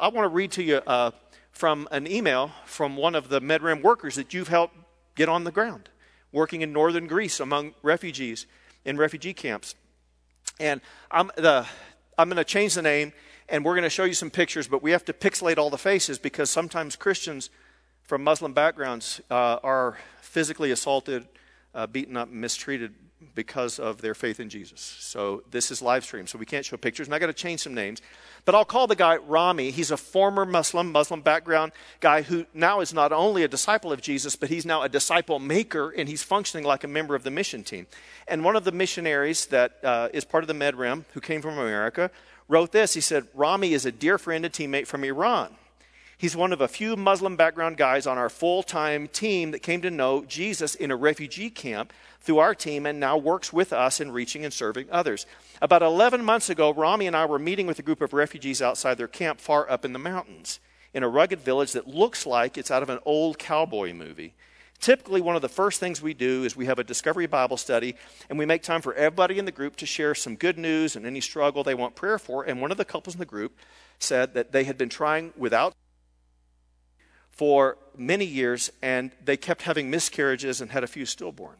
I 0.00 0.08
want 0.08 0.24
to 0.24 0.28
read 0.28 0.52
to 0.52 0.62
you 0.62 0.76
uh, 0.76 1.10
from 1.50 1.88
an 1.90 2.06
email 2.06 2.52
from 2.64 2.96
one 2.96 3.14
of 3.14 3.28
the 3.28 3.40
MedRim 3.40 3.82
workers 3.82 4.16
that 4.16 4.34
you've 4.34 4.48
helped 4.48 4.76
get 5.14 5.28
on 5.28 5.44
the 5.44 5.50
ground, 5.50 5.88
working 6.32 6.62
in 6.62 6.72
northern 6.72 7.06
Greece 7.06 7.40
among 7.40 7.74
refugees 7.82 8.46
in 8.84 8.96
refugee 8.96 9.34
camps. 9.34 9.74
And 10.58 10.80
I'm, 11.10 11.30
the, 11.36 11.66
I'm 12.16 12.28
going 12.28 12.36
to 12.36 12.44
change 12.44 12.74
the 12.74 12.82
name 12.82 13.12
and 13.48 13.64
we're 13.64 13.74
going 13.74 13.82
to 13.82 13.90
show 13.90 14.04
you 14.04 14.14
some 14.14 14.30
pictures, 14.30 14.68
but 14.68 14.82
we 14.82 14.92
have 14.92 15.04
to 15.06 15.12
pixelate 15.12 15.58
all 15.58 15.70
the 15.70 15.78
faces 15.78 16.18
because 16.18 16.50
sometimes 16.50 16.94
Christians 16.94 17.50
from 18.02 18.22
Muslim 18.22 18.52
backgrounds 18.52 19.20
uh, 19.30 19.58
are 19.62 19.98
physically 20.20 20.70
assaulted 20.70 21.26
uh, 21.74 21.86
beaten 21.86 22.16
up, 22.16 22.28
mistreated 22.28 22.94
because 23.34 23.78
of 23.78 24.00
their 24.00 24.14
faith 24.14 24.40
in 24.40 24.48
Jesus. 24.48 24.80
So 24.80 25.42
this 25.50 25.70
is 25.70 25.82
live 25.82 26.04
stream, 26.04 26.26
so 26.26 26.38
we 26.38 26.46
can't 26.46 26.64
show 26.64 26.76
pictures, 26.76 27.06
and 27.06 27.14
I 27.14 27.18
got 27.18 27.26
to 27.26 27.32
change 27.32 27.60
some 27.60 27.74
names. 27.74 28.00
But 28.44 28.54
I'll 28.54 28.64
call 28.64 28.86
the 28.86 28.96
guy 28.96 29.16
Rami. 29.16 29.70
He's 29.70 29.90
a 29.90 29.96
former 29.96 30.46
Muslim, 30.46 30.90
Muslim 30.90 31.20
background 31.20 31.72
guy 32.00 32.22
who 32.22 32.46
now 32.54 32.80
is 32.80 32.94
not 32.94 33.12
only 33.12 33.42
a 33.42 33.48
disciple 33.48 33.92
of 33.92 34.00
Jesus, 34.00 34.36
but 34.36 34.48
he's 34.48 34.64
now 34.64 34.82
a 34.82 34.88
disciple 34.88 35.38
maker, 35.38 35.90
and 35.90 36.08
he's 36.08 36.22
functioning 36.22 36.64
like 36.64 36.82
a 36.82 36.88
member 36.88 37.14
of 37.14 37.22
the 37.22 37.30
mission 37.30 37.62
team. 37.62 37.86
And 38.26 38.42
one 38.42 38.56
of 38.56 38.64
the 38.64 38.72
missionaries 38.72 39.46
that 39.46 39.78
uh, 39.84 40.08
is 40.12 40.24
part 40.24 40.42
of 40.42 40.48
the 40.48 40.54
MedRim, 40.54 41.04
who 41.12 41.20
came 41.20 41.42
from 41.42 41.58
America, 41.58 42.10
wrote 42.48 42.72
this. 42.72 42.94
He 42.94 43.00
said, 43.00 43.28
Rami 43.34 43.74
is 43.74 43.84
a 43.84 43.92
dear 43.92 44.18
friend 44.18 44.44
and 44.44 44.54
teammate 44.54 44.86
from 44.86 45.04
Iran. 45.04 45.54
He's 46.20 46.36
one 46.36 46.52
of 46.52 46.60
a 46.60 46.68
few 46.68 46.96
Muslim 46.96 47.36
background 47.36 47.78
guys 47.78 48.06
on 48.06 48.18
our 48.18 48.28
full 48.28 48.62
time 48.62 49.08
team 49.08 49.52
that 49.52 49.62
came 49.62 49.80
to 49.80 49.90
know 49.90 50.22
Jesus 50.26 50.74
in 50.74 50.90
a 50.90 50.96
refugee 50.96 51.48
camp 51.48 51.94
through 52.20 52.40
our 52.40 52.54
team 52.54 52.84
and 52.84 53.00
now 53.00 53.16
works 53.16 53.54
with 53.54 53.72
us 53.72 54.02
in 54.02 54.12
reaching 54.12 54.44
and 54.44 54.52
serving 54.52 54.86
others. 54.90 55.24
About 55.62 55.80
11 55.80 56.22
months 56.22 56.50
ago, 56.50 56.74
Rami 56.74 57.06
and 57.06 57.16
I 57.16 57.24
were 57.24 57.38
meeting 57.38 57.66
with 57.66 57.78
a 57.78 57.82
group 57.82 58.02
of 58.02 58.12
refugees 58.12 58.60
outside 58.60 58.98
their 58.98 59.08
camp 59.08 59.40
far 59.40 59.70
up 59.70 59.82
in 59.82 59.94
the 59.94 59.98
mountains 59.98 60.60
in 60.92 61.02
a 61.02 61.08
rugged 61.08 61.40
village 61.40 61.72
that 61.72 61.88
looks 61.88 62.26
like 62.26 62.58
it's 62.58 62.70
out 62.70 62.82
of 62.82 62.90
an 62.90 62.98
old 63.06 63.38
cowboy 63.38 63.94
movie. 63.94 64.34
Typically, 64.78 65.22
one 65.22 65.36
of 65.36 65.42
the 65.42 65.48
first 65.48 65.80
things 65.80 66.02
we 66.02 66.12
do 66.12 66.44
is 66.44 66.54
we 66.54 66.66
have 66.66 66.78
a 66.78 66.84
Discovery 66.84 67.26
Bible 67.28 67.56
study, 67.56 67.94
and 68.28 68.38
we 68.38 68.44
make 68.44 68.62
time 68.62 68.82
for 68.82 68.92
everybody 68.92 69.38
in 69.38 69.46
the 69.46 69.52
group 69.52 69.74
to 69.76 69.86
share 69.86 70.14
some 70.14 70.36
good 70.36 70.58
news 70.58 70.96
and 70.96 71.06
any 71.06 71.22
struggle 71.22 71.64
they 71.64 71.74
want 71.74 71.94
prayer 71.94 72.18
for. 72.18 72.42
And 72.42 72.60
one 72.60 72.70
of 72.70 72.76
the 72.76 72.84
couples 72.84 73.14
in 73.14 73.20
the 73.20 73.24
group 73.24 73.56
said 73.98 74.34
that 74.34 74.52
they 74.52 74.64
had 74.64 74.76
been 74.76 74.90
trying 74.90 75.32
without 75.34 75.74
for 77.30 77.78
many 77.96 78.24
years, 78.24 78.70
and 78.82 79.12
they 79.24 79.36
kept 79.36 79.62
having 79.62 79.90
miscarriages 79.90 80.60
and 80.60 80.70
had 80.70 80.84
a 80.84 80.88
few 80.88 81.06
stillborn. 81.06 81.56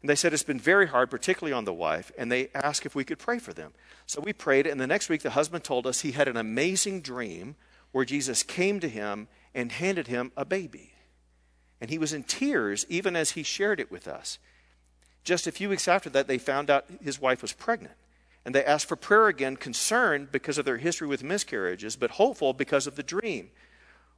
And 0.00 0.10
they 0.10 0.16
said 0.16 0.32
it's 0.32 0.42
been 0.42 0.58
very 0.58 0.88
hard, 0.88 1.10
particularly 1.10 1.52
on 1.52 1.64
the 1.64 1.72
wife, 1.72 2.10
and 2.18 2.30
they 2.30 2.48
asked 2.54 2.84
if 2.84 2.94
we 2.94 3.04
could 3.04 3.18
pray 3.18 3.38
for 3.38 3.52
them. 3.52 3.72
So 4.06 4.20
we 4.20 4.32
prayed, 4.32 4.66
and 4.66 4.80
the 4.80 4.86
next 4.86 5.08
week 5.08 5.22
the 5.22 5.30
husband 5.30 5.62
told 5.62 5.86
us 5.86 6.00
he 6.00 6.12
had 6.12 6.26
an 6.26 6.36
amazing 6.36 7.02
dream 7.02 7.54
where 7.92 8.04
Jesus 8.04 8.42
came 8.42 8.80
to 8.80 8.88
him 8.88 9.28
and 9.54 9.70
handed 9.70 10.08
him 10.08 10.32
a 10.36 10.44
baby. 10.44 10.92
And 11.80 11.90
he 11.90 11.98
was 11.98 12.12
in 12.12 12.24
tears 12.24 12.84
even 12.88 13.14
as 13.14 13.32
he 13.32 13.42
shared 13.42 13.78
it 13.78 13.90
with 13.90 14.08
us. 14.08 14.38
Just 15.24 15.46
a 15.46 15.52
few 15.52 15.68
weeks 15.68 15.86
after 15.86 16.10
that, 16.10 16.26
they 16.26 16.38
found 16.38 16.68
out 16.68 16.86
his 17.02 17.20
wife 17.20 17.42
was 17.42 17.52
pregnant. 17.52 17.94
And 18.44 18.54
they 18.54 18.64
asked 18.64 18.86
for 18.86 18.96
prayer 18.96 19.28
again, 19.28 19.56
concerned 19.56 20.32
because 20.32 20.58
of 20.58 20.64
their 20.64 20.78
history 20.78 21.06
with 21.06 21.22
miscarriages, 21.22 21.94
but 21.94 22.12
hopeful 22.12 22.52
because 22.52 22.88
of 22.88 22.96
the 22.96 23.04
dream. 23.04 23.50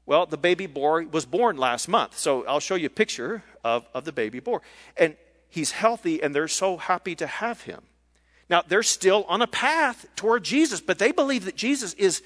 Well, 0.07 0.27
the 0.27 0.37
baby 0.37 0.67
boy 0.67 1.07
was 1.07 1.25
born 1.25 1.57
last 1.57 1.89
month. 1.89 2.19
So 2.19 2.47
I'll 2.47 2.61
show 2.61 2.75
you 2.75 2.87
a 2.87 2.91
picture 2.91 3.43
of, 3.63 3.87
of 3.95 4.05
the 4.05 4.13
baby 4.13 4.41
boy. 4.41 4.59
And 4.97 5.17
he's 5.49 5.73
healthy, 5.73 6.23
and 6.23 6.35
they're 6.35 6.49
so 6.49 6.77
happy 6.77 7.15
to 7.17 7.27
have 7.27 7.63
him. 7.63 7.83
Now, 8.51 8.63
they're 8.67 8.83
still 8.83 9.25
on 9.29 9.41
a 9.41 9.47
path 9.47 10.07
toward 10.17 10.45
Jesus, 10.45 10.81
but 10.81 10.99
they 10.99 11.13
believe 11.13 11.47
that 11.47 11.57
Jesus 11.57 11.95
is 11.95 12.23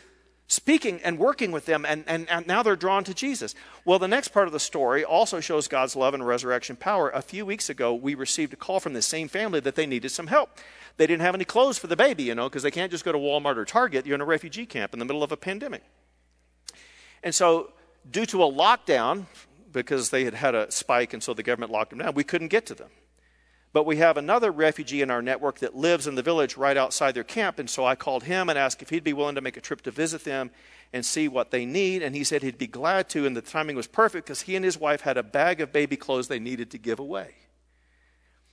speaking 0.48 0.98
and 1.04 1.18
working 1.18 1.52
with 1.52 1.66
them, 1.66 1.84
and, 1.86 2.04
and, 2.06 2.28
and 2.28 2.46
now 2.46 2.62
they're 2.62 2.74
drawn 2.74 3.04
to 3.04 3.14
Jesus. 3.14 3.54
Well, 3.84 3.98
the 3.98 4.08
next 4.08 4.28
part 4.28 4.46
of 4.46 4.52
the 4.52 4.58
story 4.58 5.04
also 5.04 5.40
shows 5.40 5.68
God's 5.68 5.94
love 5.94 6.14
and 6.14 6.26
resurrection 6.26 6.74
power. 6.74 7.10
A 7.10 7.22
few 7.22 7.44
weeks 7.44 7.68
ago, 7.68 7.94
we 7.94 8.14
received 8.14 8.54
a 8.54 8.56
call 8.56 8.80
from 8.80 8.94
the 8.94 9.02
same 9.02 9.28
family 9.28 9.60
that 9.60 9.74
they 9.74 9.86
needed 9.86 10.08
some 10.08 10.26
help. 10.26 10.58
They 10.96 11.06
didn't 11.06 11.22
have 11.22 11.34
any 11.34 11.44
clothes 11.44 11.78
for 11.78 11.86
the 11.86 11.96
baby, 11.96 12.24
you 12.24 12.34
know, 12.34 12.48
because 12.48 12.62
they 12.62 12.70
can't 12.70 12.90
just 12.90 13.04
go 13.04 13.12
to 13.12 13.18
Walmart 13.18 13.56
or 13.56 13.64
Target. 13.64 14.06
You're 14.06 14.16
in 14.16 14.20
a 14.20 14.24
refugee 14.24 14.66
camp 14.66 14.94
in 14.94 14.98
the 14.98 15.04
middle 15.04 15.22
of 15.22 15.30
a 15.30 15.36
pandemic. 15.36 15.82
And 17.22 17.34
so, 17.34 17.72
due 18.10 18.26
to 18.26 18.42
a 18.42 18.52
lockdown, 18.52 19.26
because 19.72 20.10
they 20.10 20.24
had 20.24 20.34
had 20.34 20.54
a 20.54 20.70
spike 20.70 21.12
and 21.12 21.22
so 21.22 21.34
the 21.34 21.42
government 21.42 21.72
locked 21.72 21.90
them 21.90 21.98
down, 21.98 22.14
we 22.14 22.24
couldn't 22.24 22.48
get 22.48 22.66
to 22.66 22.74
them. 22.74 22.90
But 23.72 23.84
we 23.84 23.96
have 23.96 24.16
another 24.16 24.50
refugee 24.50 25.02
in 25.02 25.10
our 25.10 25.20
network 25.20 25.58
that 25.58 25.76
lives 25.76 26.06
in 26.06 26.14
the 26.14 26.22
village 26.22 26.56
right 26.56 26.76
outside 26.76 27.12
their 27.12 27.24
camp. 27.24 27.58
And 27.58 27.68
so 27.68 27.84
I 27.84 27.96
called 27.96 28.24
him 28.24 28.48
and 28.48 28.58
asked 28.58 28.80
if 28.80 28.88
he'd 28.88 29.04
be 29.04 29.12
willing 29.12 29.34
to 29.34 29.42
make 29.42 29.58
a 29.58 29.60
trip 29.60 29.82
to 29.82 29.90
visit 29.90 30.24
them 30.24 30.50
and 30.92 31.04
see 31.04 31.28
what 31.28 31.50
they 31.50 31.66
need. 31.66 32.02
And 32.02 32.14
he 32.16 32.24
said 32.24 32.42
he'd 32.42 32.56
be 32.56 32.66
glad 32.66 33.10
to. 33.10 33.26
And 33.26 33.36
the 33.36 33.42
timing 33.42 33.76
was 33.76 33.86
perfect 33.86 34.26
because 34.26 34.42
he 34.42 34.56
and 34.56 34.64
his 34.64 34.78
wife 34.78 35.02
had 35.02 35.18
a 35.18 35.22
bag 35.22 35.60
of 35.60 35.72
baby 35.72 35.96
clothes 35.96 36.28
they 36.28 36.38
needed 36.38 36.70
to 36.70 36.78
give 36.78 36.98
away. 36.98 37.34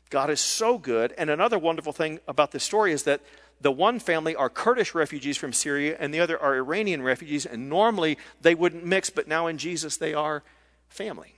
God 0.09 0.29
is 0.29 0.41
so 0.41 0.77
good. 0.77 1.13
And 1.17 1.29
another 1.29 1.57
wonderful 1.57 1.93
thing 1.93 2.19
about 2.27 2.51
this 2.51 2.63
story 2.63 2.91
is 2.91 3.03
that 3.03 3.21
the 3.65 3.71
one 3.71 3.97
family 3.97 4.35
are 4.35 4.47
Kurdish 4.47 4.93
refugees 4.93 5.37
from 5.37 5.51
Syria 5.51 5.97
and 5.99 6.13
the 6.13 6.19
other 6.19 6.39
are 6.39 6.55
Iranian 6.55 7.01
refugees. 7.01 7.47
And 7.47 7.67
normally 7.67 8.19
they 8.39 8.53
wouldn't 8.53 8.85
mix, 8.85 9.09
but 9.09 9.27
now 9.27 9.47
in 9.47 9.57
Jesus 9.57 9.97
they 9.97 10.13
are 10.13 10.43
family. 10.87 11.33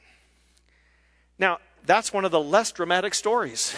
Now, 1.39 1.59
that's 1.85 2.11
one 2.11 2.25
of 2.25 2.31
the 2.31 2.41
less 2.41 2.73
dramatic 2.73 3.13
stories. 3.13 3.73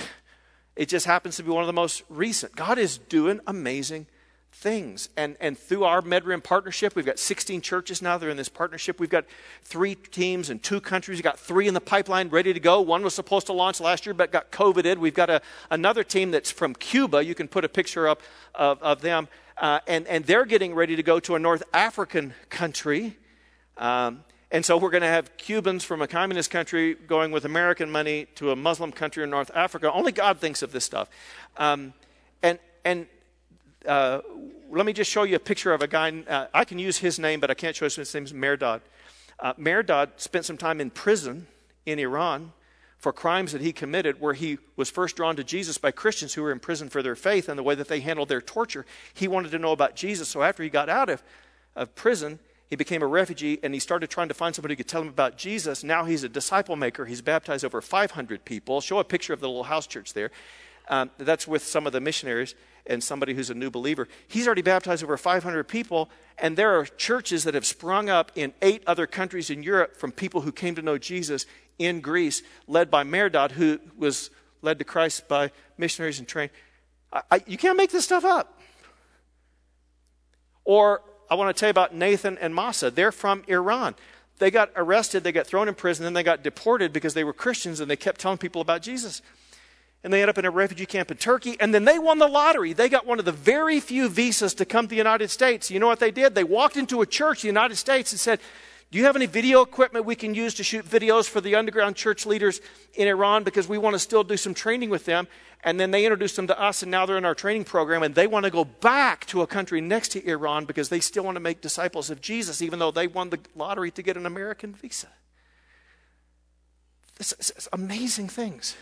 It 0.75 0.89
just 0.89 1.05
happens 1.05 1.35
to 1.35 1.43
be 1.43 1.51
one 1.51 1.61
of 1.61 1.67
the 1.67 1.73
most 1.73 2.01
recent. 2.09 2.55
God 2.55 2.79
is 2.79 2.97
doing 2.97 3.39
amazing 3.45 4.07
things. 4.51 5.09
And, 5.15 5.37
and 5.39 5.57
through 5.57 5.85
our 5.85 6.01
MedRim 6.01 6.43
partnership, 6.43 6.95
we've 6.95 7.05
got 7.05 7.19
16 7.19 7.61
churches 7.61 8.01
now 8.01 8.17
that 8.17 8.25
are 8.25 8.29
in 8.29 8.37
this 8.37 8.49
partnership. 8.49 8.99
We've 8.99 9.09
got 9.09 9.25
three 9.63 9.95
teams 9.95 10.49
in 10.49 10.59
two 10.59 10.81
countries. 10.81 11.17
We've 11.17 11.23
got 11.23 11.39
three 11.39 11.67
in 11.67 11.73
the 11.73 11.81
pipeline 11.81 12.29
ready 12.29 12.53
to 12.53 12.59
go. 12.59 12.81
One 12.81 13.03
was 13.03 13.13
supposed 13.13 13.47
to 13.47 13.53
launch 13.53 13.79
last 13.79 14.05
year 14.05 14.13
but 14.13 14.31
got 14.31 14.51
COVIDed. 14.51 14.97
We've 14.97 15.13
got 15.13 15.29
a, 15.29 15.41
another 15.69 16.03
team 16.03 16.31
that's 16.31 16.51
from 16.51 16.73
Cuba. 16.75 17.23
You 17.23 17.35
can 17.35 17.47
put 17.47 17.63
a 17.63 17.69
picture 17.69 18.07
up 18.07 18.21
of, 18.55 18.81
of 18.81 19.01
them. 19.01 19.27
Uh, 19.57 19.79
and, 19.87 20.07
and 20.07 20.25
they're 20.25 20.45
getting 20.45 20.73
ready 20.73 20.95
to 20.95 21.03
go 21.03 21.19
to 21.19 21.35
a 21.35 21.39
North 21.39 21.63
African 21.73 22.33
country. 22.49 23.17
Um, 23.77 24.23
and 24.51 24.65
so 24.65 24.77
we're 24.77 24.89
going 24.89 25.01
to 25.01 25.07
have 25.07 25.37
Cubans 25.37 25.83
from 25.83 26.01
a 26.01 26.07
communist 26.07 26.49
country 26.49 26.95
going 26.95 27.31
with 27.31 27.45
American 27.45 27.91
money 27.91 28.25
to 28.35 28.51
a 28.51 28.55
Muslim 28.55 28.91
country 28.91 29.23
in 29.23 29.29
North 29.29 29.51
Africa. 29.53 29.91
Only 29.91 30.11
God 30.11 30.39
thinks 30.39 30.63
of 30.63 30.71
this 30.71 30.83
stuff. 30.83 31.09
Um, 31.57 31.93
and 32.41 32.57
and 32.83 33.05
uh, 33.85 34.21
let 34.69 34.85
me 34.85 34.93
just 34.93 35.09
show 35.09 35.23
you 35.23 35.35
a 35.35 35.39
picture 35.39 35.73
of 35.73 35.81
a 35.81 35.87
guy. 35.87 36.23
Uh, 36.27 36.47
I 36.53 36.65
can 36.65 36.79
use 36.79 36.97
his 36.97 37.19
name, 37.19 37.39
but 37.39 37.49
I 37.49 37.53
can't 37.53 37.75
show 37.75 37.85
his 37.85 38.13
name. 38.13 38.23
Is 38.23 38.33
Mehrdad. 38.33 38.81
Uh, 39.39 39.53
Mehrdad 39.53 40.09
spent 40.17 40.45
some 40.45 40.57
time 40.57 40.81
in 40.81 40.89
prison 40.89 41.47
in 41.85 41.99
Iran 41.99 42.51
for 42.97 43.13
crimes 43.13 43.53
that 43.53 43.61
he 43.61 43.71
committed, 43.71 44.19
where 44.19 44.33
he 44.33 44.57
was 44.75 44.89
first 44.89 45.15
drawn 45.15 45.37
to 45.37 45.43
Jesus 45.43 45.77
by 45.77 45.91
Christians 45.91 46.33
who 46.33 46.43
were 46.43 46.51
in 46.51 46.59
prison 46.59 46.89
for 46.89 47.01
their 47.01 47.15
faith 47.15 47.47
and 47.47 47.57
the 47.57 47.63
way 47.63 47.73
that 47.75 47.87
they 47.87 48.01
handled 48.01 48.27
their 48.27 48.41
torture. 48.41 48.85
He 49.13 49.27
wanted 49.27 49.51
to 49.51 49.59
know 49.59 49.71
about 49.71 49.95
Jesus. 49.95 50.27
So 50.27 50.43
after 50.43 50.61
he 50.61 50.69
got 50.69 50.89
out 50.89 51.07
of, 51.07 51.23
of 51.77 51.95
prison, 51.95 52.39
he 52.69 52.75
became 52.75 53.01
a 53.01 53.07
refugee 53.07 53.57
and 53.63 53.73
he 53.73 53.79
started 53.79 54.09
trying 54.09 54.27
to 54.27 54.33
find 54.33 54.53
somebody 54.53 54.73
who 54.73 54.77
could 54.77 54.89
tell 54.89 55.01
him 55.01 55.07
about 55.07 55.37
Jesus. 55.37 55.83
Now 55.83 56.03
he's 56.03 56.23
a 56.23 56.29
disciple 56.29 56.75
maker. 56.75 57.05
He's 57.05 57.21
baptized 57.21 57.63
over 57.63 57.81
500 57.81 58.43
people. 58.43 58.81
Show 58.81 58.99
a 58.99 59.05
picture 59.05 59.33
of 59.33 59.39
the 59.39 59.47
little 59.47 59.63
house 59.63 59.87
church 59.87 60.13
there. 60.13 60.29
Um, 60.89 61.11
that's 61.19 61.47
with 61.47 61.63
some 61.63 61.85
of 61.85 61.93
the 61.93 62.01
missionaries 62.01 62.55
and 62.87 63.03
somebody 63.03 63.35
who's 63.35 63.51
a 63.51 63.53
new 63.53 63.69
believer. 63.69 64.07
He's 64.27 64.47
already 64.47 64.63
baptized 64.63 65.03
over 65.03 65.15
500 65.17 65.65
people, 65.65 66.09
and 66.37 66.57
there 66.57 66.77
are 66.79 66.85
churches 66.85 67.43
that 67.43 67.53
have 67.53 67.65
sprung 67.65 68.09
up 68.09 68.31
in 68.35 68.53
eight 68.61 68.83
other 68.87 69.05
countries 69.05 69.51
in 69.51 69.61
Europe 69.61 69.95
from 69.95 70.11
people 70.11 70.41
who 70.41 70.51
came 70.51 70.73
to 70.75 70.81
know 70.81 70.97
Jesus 70.97 71.45
in 71.77 72.01
Greece, 72.01 72.41
led 72.67 72.89
by 72.89 73.03
Mehrdad, 73.03 73.51
who 73.51 73.79
was 73.97 74.31
led 74.61 74.79
to 74.79 74.85
Christ 74.85 75.27
by 75.27 75.51
missionaries 75.77 76.19
and 76.19 76.27
trained. 76.27 76.51
I, 77.13 77.21
I, 77.31 77.43
you 77.45 77.57
can't 77.57 77.77
make 77.77 77.91
this 77.91 78.05
stuff 78.05 78.25
up. 78.25 78.59
Or 80.65 81.01
I 81.29 81.35
want 81.35 81.55
to 81.55 81.59
tell 81.59 81.67
you 81.67 81.71
about 81.71 81.95
Nathan 81.95 82.37
and 82.39 82.53
Masa. 82.53 82.93
They're 82.93 83.11
from 83.11 83.43
Iran. 83.47 83.95
They 84.39 84.51
got 84.51 84.71
arrested, 84.75 85.23
they 85.23 85.31
got 85.31 85.45
thrown 85.45 85.67
in 85.67 85.75
prison, 85.75 86.05
then 86.05 86.13
they 86.13 86.23
got 86.23 86.43
deported 86.43 86.93
because 86.93 87.13
they 87.13 87.25
were 87.25 87.33
Christians 87.33 87.81
and 87.81 87.91
they 87.91 87.97
kept 87.97 88.21
telling 88.21 88.37
people 88.37 88.61
about 88.61 88.81
Jesus. 88.81 89.21
And 90.03 90.13
they 90.13 90.21
end 90.21 90.29
up 90.29 90.37
in 90.37 90.45
a 90.45 90.51
refugee 90.51 90.85
camp 90.85 91.11
in 91.11 91.17
Turkey, 91.17 91.57
and 91.59 91.73
then 91.73 91.83
they 91.83 91.99
won 91.99 92.19
the 92.19 92.27
lottery. 92.27 92.71
They 92.71 92.87
got 92.87 93.05
one 93.05 93.19
of 93.19 93.25
the 93.25 93.33
very 93.33 93.81
few 93.81 94.07
visas 94.07 94.53
to 94.55 94.65
come 94.65 94.85
to 94.85 94.89
the 94.89 94.95
United 94.95 95.29
States. 95.29 95.69
You 95.69 95.79
know 95.79 95.87
what 95.87 95.99
they 95.99 96.11
did? 96.11 96.35
They 96.35 96.45
walked 96.45 96.77
into 96.77 97.01
a 97.01 97.05
church 97.05 97.43
in 97.43 97.49
the 97.49 97.59
United 97.59 97.75
States 97.75 98.13
and 98.13 98.19
said, 98.19 98.39
do 98.91 98.97
you 98.97 99.05
have 99.05 99.15
any 99.15 99.27
video 99.27 99.61
equipment 99.61 100.05
we 100.05 100.15
can 100.15 100.33
use 100.33 100.55
to 100.55 100.63
shoot 100.63 100.83
videos 100.83 101.29
for 101.29 101.41
the 101.41 101.53
underground 101.55 101.95
church 101.95 102.25
leaders 102.25 102.59
in 102.95 103.07
Iran? 103.07 103.43
Because 103.43 103.67
we 103.67 103.77
want 103.77 103.93
to 103.93 103.99
still 103.99 104.23
do 104.23 104.35
some 104.35 104.55
training 104.55 104.89
with 104.89 105.05
them. 105.05 105.27
And 105.63 105.79
then 105.79 105.91
they 105.91 106.05
introduced 106.05 106.37
them 106.37 106.47
to 106.47 106.59
us, 106.59 106.81
and 106.81 106.89
now 106.89 107.05
they're 107.05 107.17
in 107.17 107.25
our 107.25 107.35
training 107.35 107.65
program, 107.65 108.01
and 108.01 108.15
they 108.15 108.25
want 108.25 108.45
to 108.45 108.49
go 108.49 108.63
back 108.63 109.25
to 109.27 109.41
a 109.41 109.47
country 109.47 109.81
next 109.81 110.09
to 110.13 110.25
Iran 110.25 110.65
because 110.65 110.89
they 110.89 111.01
still 111.01 111.23
want 111.23 111.35
to 111.35 111.41
make 111.41 111.61
disciples 111.61 112.09
of 112.09 112.21
Jesus, 112.21 112.61
even 112.61 112.79
though 112.79 112.91
they 112.91 113.07
won 113.07 113.29
the 113.29 113.39
lottery 113.55 113.91
to 113.91 114.01
get 114.01 114.15
an 114.15 114.25
American 114.25 114.73
visa. 114.73 115.09
This 117.17 117.33
is 117.33 117.67
amazing 117.73 118.29
things 118.29 118.75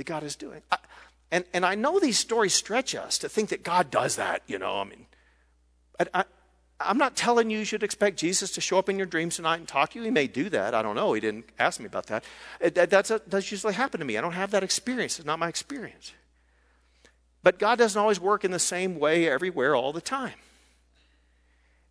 that 0.00 0.06
God 0.06 0.24
is 0.24 0.34
doing. 0.34 0.62
I, 0.72 0.78
and, 1.30 1.44
and 1.52 1.64
I 1.64 1.76
know 1.76 2.00
these 2.00 2.18
stories 2.18 2.54
stretch 2.54 2.94
us 2.94 3.18
to 3.18 3.28
think 3.28 3.50
that 3.50 3.62
God 3.62 3.90
does 3.90 4.16
that, 4.16 4.42
you 4.46 4.58
know. 4.58 4.80
I 4.80 4.84
mean, 4.84 5.06
I, 6.00 6.06
I 6.14 6.24
I'm 6.80 6.96
not 6.96 7.14
telling 7.14 7.50
you 7.50 7.58
you 7.58 7.64
should 7.64 7.82
expect 7.82 8.18
Jesus 8.18 8.50
to 8.52 8.60
show 8.60 8.78
up 8.78 8.88
in 8.88 8.96
your 8.96 9.06
dreams 9.06 9.36
tonight 9.36 9.58
and 9.58 9.68
talk 9.68 9.90
to 9.90 9.98
you. 9.98 10.04
He 10.06 10.10
may 10.10 10.26
do 10.26 10.48
that. 10.48 10.74
I 10.74 10.80
don't 10.80 10.96
know. 10.96 11.12
He 11.12 11.20
didn't 11.20 11.44
ask 11.58 11.78
me 11.78 11.86
about 11.86 12.06
that. 12.06 12.24
Uh, 12.64 12.70
that 12.70 12.88
that's, 12.88 13.10
a, 13.10 13.20
that's 13.26 13.50
usually 13.50 13.74
happened 13.74 14.00
to 14.00 14.06
me. 14.06 14.16
I 14.16 14.22
don't 14.22 14.32
have 14.32 14.50
that 14.52 14.62
experience. 14.62 15.18
It's 15.18 15.26
not 15.26 15.38
my 15.38 15.48
experience. 15.48 16.14
But 17.42 17.58
God 17.58 17.78
doesn't 17.78 18.00
always 18.00 18.18
work 18.18 18.44
in 18.44 18.50
the 18.50 18.58
same 18.58 18.98
way 18.98 19.28
everywhere 19.28 19.74
all 19.74 19.92
the 19.92 20.00
time. 20.00 20.34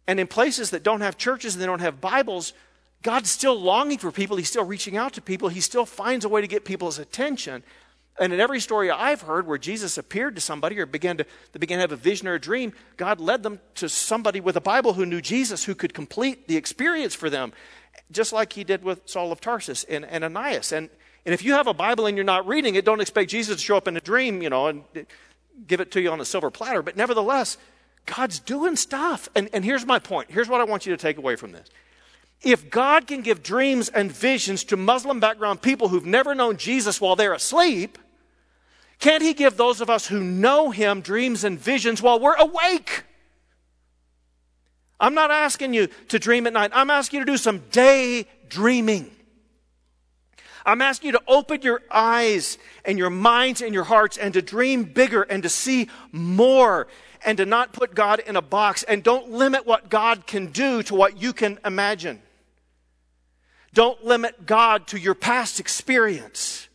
And 0.07 0.19
in 0.19 0.25
places 0.25 0.71
that 0.71 0.81
don't 0.81 1.01
have 1.01 1.17
churches 1.17 1.53
and 1.53 1.61
they 1.61 1.67
don't 1.67 1.81
have 1.81 2.01
Bibles, 2.01 2.53
God's 3.03 3.29
still 3.29 3.59
longing 3.59 3.99
for 3.99 4.11
people. 4.11 4.37
He's 4.37 4.49
still 4.49 4.65
reaching 4.65 4.97
out 4.97 5.13
to 5.13 5.21
people. 5.21 5.49
He 5.49 5.61
still 5.61 5.85
finds 5.85 6.25
a 6.25 6.29
way 6.29 6.41
to 6.41 6.47
get 6.47 6.65
people's 6.65 6.97
attention. 6.97 7.63
And 8.19 8.33
in 8.33 8.39
every 8.39 8.59
story 8.59 8.91
I've 8.91 9.21
heard 9.21 9.47
where 9.47 9.57
Jesus 9.57 9.97
appeared 9.97 10.35
to 10.35 10.41
somebody 10.41 10.77
or 10.79 10.85
began 10.85 11.17
to, 11.17 11.25
they 11.53 11.59
began 11.59 11.77
to 11.77 11.81
have 11.81 11.91
a 11.91 11.95
vision 11.95 12.27
or 12.27 12.33
a 12.33 12.39
dream, 12.39 12.73
God 12.97 13.19
led 13.19 13.43
them 13.43 13.59
to 13.75 13.87
somebody 13.87 14.41
with 14.41 14.55
a 14.57 14.61
Bible 14.61 14.93
who 14.93 15.05
knew 15.05 15.21
Jesus 15.21 15.63
who 15.63 15.73
could 15.73 15.93
complete 15.93 16.47
the 16.47 16.57
experience 16.57 17.15
for 17.15 17.29
them, 17.29 17.53
just 18.11 18.33
like 18.33 18.53
he 18.53 18.63
did 18.63 18.83
with 18.83 19.01
Saul 19.05 19.31
of 19.31 19.39
Tarsus 19.39 19.85
and, 19.85 20.03
and 20.05 20.23
Ananias. 20.23 20.71
And, 20.71 20.89
and 21.25 21.33
if 21.33 21.43
you 21.43 21.53
have 21.53 21.67
a 21.67 21.73
Bible 21.73 22.05
and 22.05 22.17
you're 22.17 22.25
not 22.25 22.47
reading 22.47 22.75
it, 22.75 22.85
don't 22.85 23.01
expect 23.01 23.29
Jesus 23.29 23.57
to 23.57 23.61
show 23.61 23.77
up 23.77 23.87
in 23.87 23.95
a 23.95 24.01
dream, 24.01 24.41
you 24.41 24.49
know, 24.49 24.67
and 24.67 24.83
give 25.65 25.79
it 25.79 25.91
to 25.91 26.01
you 26.01 26.11
on 26.11 26.19
a 26.19 26.25
silver 26.25 26.51
platter. 26.51 26.81
But 26.81 26.97
nevertheless, 26.97 27.57
God's 28.05 28.39
doing 28.39 28.75
stuff. 28.75 29.29
And, 29.35 29.49
and 29.53 29.63
here's 29.63 29.85
my 29.85 29.99
point. 29.99 30.31
Here's 30.31 30.49
what 30.49 30.59
I 30.59 30.65
want 30.65 30.85
you 30.85 30.95
to 30.95 31.01
take 31.01 31.17
away 31.17 31.35
from 31.35 31.51
this. 31.51 31.67
If 32.41 32.69
God 32.69 33.05
can 33.07 33.21
give 33.21 33.43
dreams 33.43 33.89
and 33.89 34.11
visions 34.11 34.63
to 34.65 34.77
Muslim 34.77 35.19
background 35.19 35.61
people 35.61 35.89
who've 35.89 36.05
never 36.05 36.33
known 36.33 36.57
Jesus 36.57 37.01
while 37.01 37.15
they're 37.15 37.33
asleep, 37.33 37.97
can't 38.99 39.23
He 39.23 39.33
give 39.33 39.57
those 39.57 39.81
of 39.81 39.89
us 39.89 40.07
who 40.07 40.23
know 40.23 40.71
Him 40.71 41.01
dreams 41.01 41.43
and 41.43 41.57
visions 41.57 42.01
while 42.01 42.19
we're 42.19 42.35
awake? 42.35 43.03
I'm 44.99 45.13
not 45.13 45.31
asking 45.31 45.73
you 45.73 45.87
to 46.09 46.19
dream 46.19 46.45
at 46.45 46.53
night. 46.53 46.71
I'm 46.73 46.89
asking 46.89 47.19
you 47.19 47.25
to 47.25 47.31
do 47.31 47.37
some 47.37 47.59
day 47.71 48.27
dreaming. 48.49 49.11
I'm 50.65 50.81
asking 50.81 51.07
you 51.07 51.11
to 51.13 51.23
open 51.27 51.61
your 51.61 51.81
eyes 51.89 52.57
and 52.83 52.97
your 52.97 53.09
minds 53.09 53.61
and 53.61 53.73
your 53.73 53.85
hearts 53.85 54.17
and 54.17 54.33
to 54.33 54.41
dream 54.41 54.83
bigger 54.83 55.23
and 55.23 55.41
to 55.43 55.49
see 55.49 55.87
more 56.11 56.87
and 57.23 57.37
to 57.37 57.45
not 57.45 57.73
put 57.73 57.95
God 57.95 58.19
in 58.19 58.35
a 58.35 58.41
box 58.41 58.83
and 58.83 59.03
don't 59.03 59.31
limit 59.31 59.65
what 59.65 59.89
God 59.89 60.27
can 60.27 60.47
do 60.47 60.83
to 60.83 60.95
what 60.95 61.21
you 61.21 61.33
can 61.33 61.59
imagine. 61.65 62.21
Don't 63.73 64.03
limit 64.03 64.45
God 64.45 64.87
to 64.87 64.99
your 64.99 65.15
past 65.15 65.59
experience. 65.59 66.68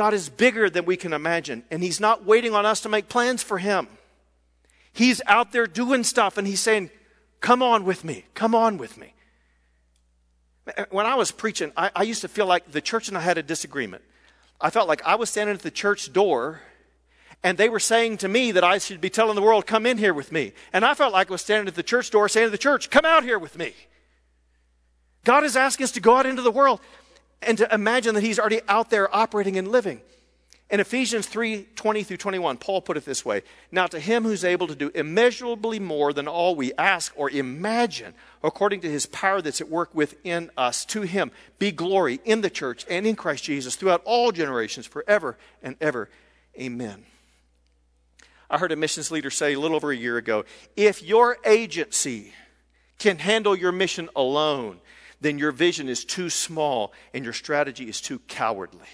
God 0.00 0.14
is 0.14 0.30
bigger 0.30 0.70
than 0.70 0.86
we 0.86 0.96
can 0.96 1.12
imagine, 1.12 1.62
and 1.70 1.82
He's 1.82 2.00
not 2.00 2.24
waiting 2.24 2.54
on 2.54 2.64
us 2.64 2.80
to 2.80 2.88
make 2.88 3.10
plans 3.10 3.42
for 3.42 3.58
Him. 3.58 3.86
He's 4.94 5.20
out 5.26 5.52
there 5.52 5.66
doing 5.66 6.04
stuff, 6.04 6.38
and 6.38 6.46
He's 6.46 6.60
saying, 6.60 6.88
Come 7.40 7.62
on 7.62 7.84
with 7.84 8.02
me, 8.02 8.24
come 8.32 8.54
on 8.54 8.78
with 8.78 8.96
me. 8.96 9.12
When 10.88 11.04
I 11.04 11.16
was 11.16 11.30
preaching, 11.30 11.70
I, 11.76 11.90
I 11.94 12.04
used 12.04 12.22
to 12.22 12.28
feel 12.28 12.46
like 12.46 12.72
the 12.72 12.80
church 12.80 13.08
and 13.08 13.18
I 13.18 13.20
had 13.20 13.36
a 13.36 13.42
disagreement. 13.42 14.02
I 14.58 14.70
felt 14.70 14.88
like 14.88 15.04
I 15.04 15.16
was 15.16 15.28
standing 15.28 15.54
at 15.54 15.60
the 15.60 15.70
church 15.70 16.10
door 16.14 16.62
and 17.42 17.58
they 17.58 17.68
were 17.68 17.78
saying 17.78 18.16
to 18.18 18.28
me 18.28 18.52
that 18.52 18.64
I 18.64 18.78
should 18.78 19.02
be 19.02 19.10
telling 19.10 19.34
the 19.34 19.42
world, 19.42 19.66
come 19.66 19.84
in 19.84 19.98
here 19.98 20.14
with 20.14 20.32
me. 20.32 20.54
And 20.72 20.82
I 20.82 20.94
felt 20.94 21.12
like 21.12 21.28
I 21.30 21.32
was 21.32 21.42
standing 21.42 21.68
at 21.68 21.74
the 21.74 21.82
church 21.82 22.10
door 22.10 22.26
saying 22.30 22.46
to 22.46 22.50
the 22.50 22.56
church, 22.56 22.88
come 22.88 23.04
out 23.04 23.22
here 23.22 23.38
with 23.38 23.58
me. 23.58 23.74
God 25.24 25.44
is 25.44 25.56
asking 25.56 25.84
us 25.84 25.92
to 25.92 26.00
go 26.00 26.16
out 26.16 26.24
into 26.24 26.40
the 26.40 26.50
world 26.50 26.80
and 27.42 27.58
to 27.58 27.72
imagine 27.74 28.14
that 28.14 28.22
He's 28.22 28.38
already 28.38 28.60
out 28.68 28.90
there 28.90 29.14
operating 29.14 29.56
and 29.56 29.68
living. 29.68 30.00
In 30.70 30.78
Ephesians 30.78 31.26
3 31.26 31.66
20 31.74 32.02
through 32.04 32.16
21, 32.16 32.56
Paul 32.58 32.80
put 32.80 32.96
it 32.96 33.04
this 33.04 33.24
way 33.24 33.42
Now 33.72 33.88
to 33.88 33.98
him 33.98 34.22
who's 34.22 34.44
able 34.44 34.68
to 34.68 34.76
do 34.76 34.90
immeasurably 34.94 35.80
more 35.80 36.12
than 36.12 36.28
all 36.28 36.54
we 36.54 36.72
ask 36.78 37.12
or 37.16 37.28
imagine, 37.28 38.14
according 38.42 38.80
to 38.82 38.90
his 38.90 39.06
power 39.06 39.42
that's 39.42 39.60
at 39.60 39.68
work 39.68 39.92
within 39.94 40.50
us, 40.56 40.84
to 40.86 41.02
him 41.02 41.32
be 41.58 41.72
glory 41.72 42.20
in 42.24 42.40
the 42.40 42.50
church 42.50 42.86
and 42.88 43.04
in 43.04 43.16
Christ 43.16 43.44
Jesus 43.44 43.74
throughout 43.74 44.02
all 44.04 44.30
generations, 44.30 44.86
forever 44.86 45.36
and 45.60 45.74
ever. 45.80 46.08
Amen. 46.58 47.04
I 48.48 48.58
heard 48.58 48.72
a 48.72 48.76
missions 48.76 49.10
leader 49.10 49.30
say 49.30 49.54
a 49.54 49.60
little 49.60 49.76
over 49.76 49.90
a 49.90 49.96
year 49.96 50.18
ago 50.18 50.44
if 50.76 51.02
your 51.02 51.36
agency 51.44 52.32
can 52.98 53.18
handle 53.18 53.56
your 53.56 53.72
mission 53.72 54.08
alone, 54.14 54.80
then 55.20 55.38
your 55.38 55.52
vision 55.52 55.88
is 55.88 56.04
too 56.04 56.30
small 56.30 56.92
and 57.12 57.24
your 57.24 57.32
strategy 57.32 57.88
is 57.88 58.00
too 58.00 58.18
cowardly. 58.20 58.88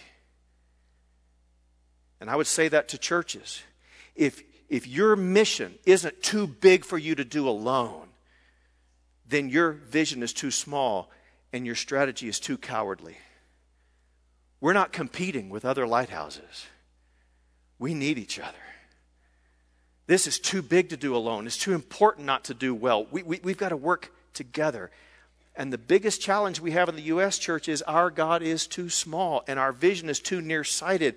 And 2.21 2.31
I 2.31 2.37
would 2.37 2.47
say 2.47 2.69
that 2.69 2.89
to 2.89 2.99
churches. 2.99 3.63
If, 4.15 4.43
if 4.69 4.87
your 4.87 5.15
mission 5.17 5.79
isn't 5.85 6.23
too 6.23 6.47
big 6.47 6.85
for 6.85 6.99
you 6.99 7.15
to 7.15 7.25
do 7.25 7.49
alone, 7.49 8.09
then 9.29 9.49
your 9.49 9.73
vision 9.73 10.23
is 10.23 10.33
too 10.33 10.51
small 10.51 11.11
and 11.53 11.67
your 11.67 11.75
strategy 11.75 12.29
is 12.29 12.41
too 12.41 12.59
cowardly. 12.59 13.17
We're 14.61 14.73
not 14.73 14.93
competing 14.93 15.49
with 15.51 15.65
other 15.65 15.87
lighthouses. 15.87 16.67
We 17.79 17.95
need 17.95 18.19
each 18.19 18.39
other. 18.39 18.57
This 20.07 20.27
is 20.27 20.39
too 20.39 20.63
big 20.63 20.91
to 20.91 20.97
do 20.97 21.15
alone. 21.15 21.47
It's 21.47 21.57
too 21.57 21.75
important 21.75 22.27
not 22.27 22.45
to 22.45 22.55
do 22.55 22.75
well. 22.75 23.07
We, 23.11 23.23
we, 23.23 23.41
we've 23.43 23.59
got 23.59 23.71
to 23.71 23.77
work 23.77 24.13
together. 24.33 24.91
And 25.57 25.73
the 25.73 25.79
biggest 25.79 26.21
challenge 26.21 26.61
we 26.61 26.73
have 26.73 26.89
in 26.89 26.97
the 26.97 27.03
U.S. 27.03 27.39
church 27.39 27.69
is 27.69 27.81
our 27.83 28.11
God 28.11 28.43
is 28.43 28.67
too 28.67 28.91
small 28.91 29.43
and 29.49 29.59
our 29.59 29.73
vision 29.73 30.09
is 30.11 30.21
too 30.21 30.41
nearsighted 30.41 31.17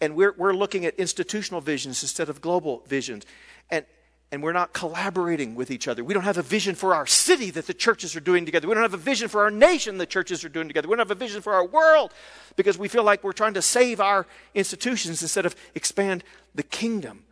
and 0.00 0.16
we're, 0.16 0.34
we're 0.36 0.52
looking 0.52 0.84
at 0.84 0.94
institutional 0.96 1.60
visions 1.60 2.02
instead 2.02 2.28
of 2.28 2.40
global 2.40 2.82
visions. 2.86 3.24
And, 3.70 3.84
and 4.30 4.42
we're 4.42 4.52
not 4.52 4.72
collaborating 4.72 5.54
with 5.54 5.70
each 5.70 5.88
other. 5.88 6.02
We 6.04 6.12
don't 6.12 6.24
have 6.24 6.38
a 6.38 6.42
vision 6.42 6.74
for 6.74 6.94
our 6.94 7.06
city 7.06 7.50
that 7.52 7.66
the 7.66 7.74
churches 7.74 8.16
are 8.16 8.20
doing 8.20 8.44
together. 8.44 8.68
We 8.68 8.74
don't 8.74 8.82
have 8.82 8.94
a 8.94 8.98
vision 8.98 9.28
for 9.28 9.42
our 9.42 9.50
nation 9.50 9.96
the 9.98 10.06
churches 10.06 10.44
are 10.44 10.48
doing 10.48 10.68
together. 10.68 10.88
We 10.88 10.92
don't 10.96 11.08
have 11.08 11.16
a 11.16 11.18
vision 11.18 11.40
for 11.40 11.54
our 11.54 11.64
world 11.64 12.12
because 12.56 12.76
we 12.76 12.88
feel 12.88 13.04
like 13.04 13.24
we're 13.24 13.32
trying 13.32 13.54
to 13.54 13.62
save 13.62 14.00
our 14.00 14.26
institutions 14.54 15.22
instead 15.22 15.46
of 15.46 15.56
expand 15.74 16.24
the 16.54 16.62
kingdom. 16.62 17.24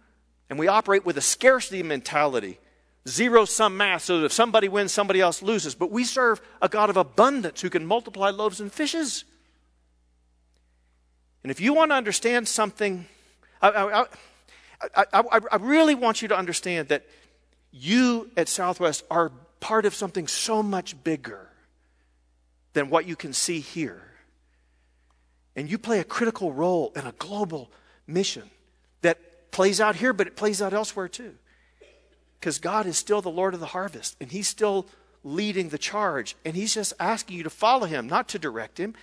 And 0.49 0.59
we 0.59 0.69
operate 0.69 1.05
with 1.05 1.19
a 1.19 1.23
scarcity 1.23 1.83
mentality, 1.83 2.59
zero 3.09 3.45
sum 3.45 3.77
math, 3.77 4.03
so 4.03 4.21
that 4.21 4.27
if 4.27 4.33
somebody 4.33 4.69
wins, 4.69 4.93
somebody 4.93 5.21
else 5.21 5.43
loses. 5.43 5.75
But 5.75 5.91
we 5.91 6.05
serve 6.05 6.41
a 6.61 6.69
God 6.69 6.91
of 6.91 6.97
abundance 6.97 7.61
who 7.61 7.71
can 7.71 7.87
multiply 7.87 8.31
loaves 8.31 8.61
and 8.61 8.73
fishes. 8.73 9.25
And 11.43 11.51
if 11.51 11.61
you 11.61 11.75
want 11.75 11.91
to 11.91 11.97
understand 11.97 12.47
something, 12.47 13.07
I, 13.61 14.07
I, 14.95 15.07
I, 15.13 15.41
I, 15.53 15.57
really 15.57 15.95
want 15.95 16.23
you 16.23 16.29
to 16.29 16.37
understand 16.37 16.89
that 16.89 17.05
you 17.73 18.31
at 18.37 18.49
Southwest 18.49 19.05
are 19.11 19.33
part 19.61 19.87
of 19.87 19.95
something 19.95 20.29
so 20.29 20.63
much 20.63 21.03
bigger 21.03 21.49
than 22.73 22.91
what 22.91 23.07
you 23.07 23.17
can 23.17 23.33
see 23.33 23.61
here. 23.61 24.03
And 25.55 25.71
you 25.71 25.79
play 25.79 25.99
a 25.99 26.05
critical 26.05 26.53
role 26.53 26.93
in 26.97 27.07
a 27.07 27.13
global 27.13 27.71
mission 28.07 28.49
that 29.03 29.51
plays 29.51 29.81
out 29.81 29.97
here, 29.97 30.13
but 30.13 30.27
it 30.27 30.37
plays 30.37 30.63
out 30.63 30.73
elsewhere 30.73 31.09
too. 31.09 31.35
Because 32.43 32.59
God 32.59 32.87
is 32.87 32.99
still 32.99 33.23
the 33.23 33.31
Lord 33.31 33.55
of 33.55 33.61
the 33.61 33.67
harvest, 33.67 34.17
and 34.21 34.33
He's 34.33 34.49
still 34.49 34.89
leading 35.23 35.69
the 35.69 35.79
charge, 35.79 36.35
and 36.45 36.57
He's 36.57 36.75
just 36.75 36.93
asking 36.99 37.37
you 37.37 37.45
to 37.45 37.51
follow 37.51 37.87
Him, 37.87 38.09
not 38.09 38.27
to 38.31 38.39
direct 38.41 38.79
Him. 38.79 38.95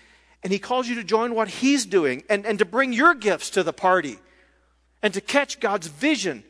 And 0.44 0.54
he 0.54 0.60
calls 0.60 0.88
you 0.88 0.96
to 0.96 1.04
join 1.04 1.36
what 1.36 1.50
he's 1.50 1.86
doing 1.86 2.24
and, 2.30 2.46
and 2.46 2.60
to 2.60 2.66
bring 2.66 2.94
your 2.94 3.14
gifts 3.14 3.50
to 3.52 3.64
the 3.64 3.74
party 3.74 4.20
and 5.02 5.14
to 5.14 5.22
catch 5.22 5.60
God's 5.60 5.88
vision 5.88 6.44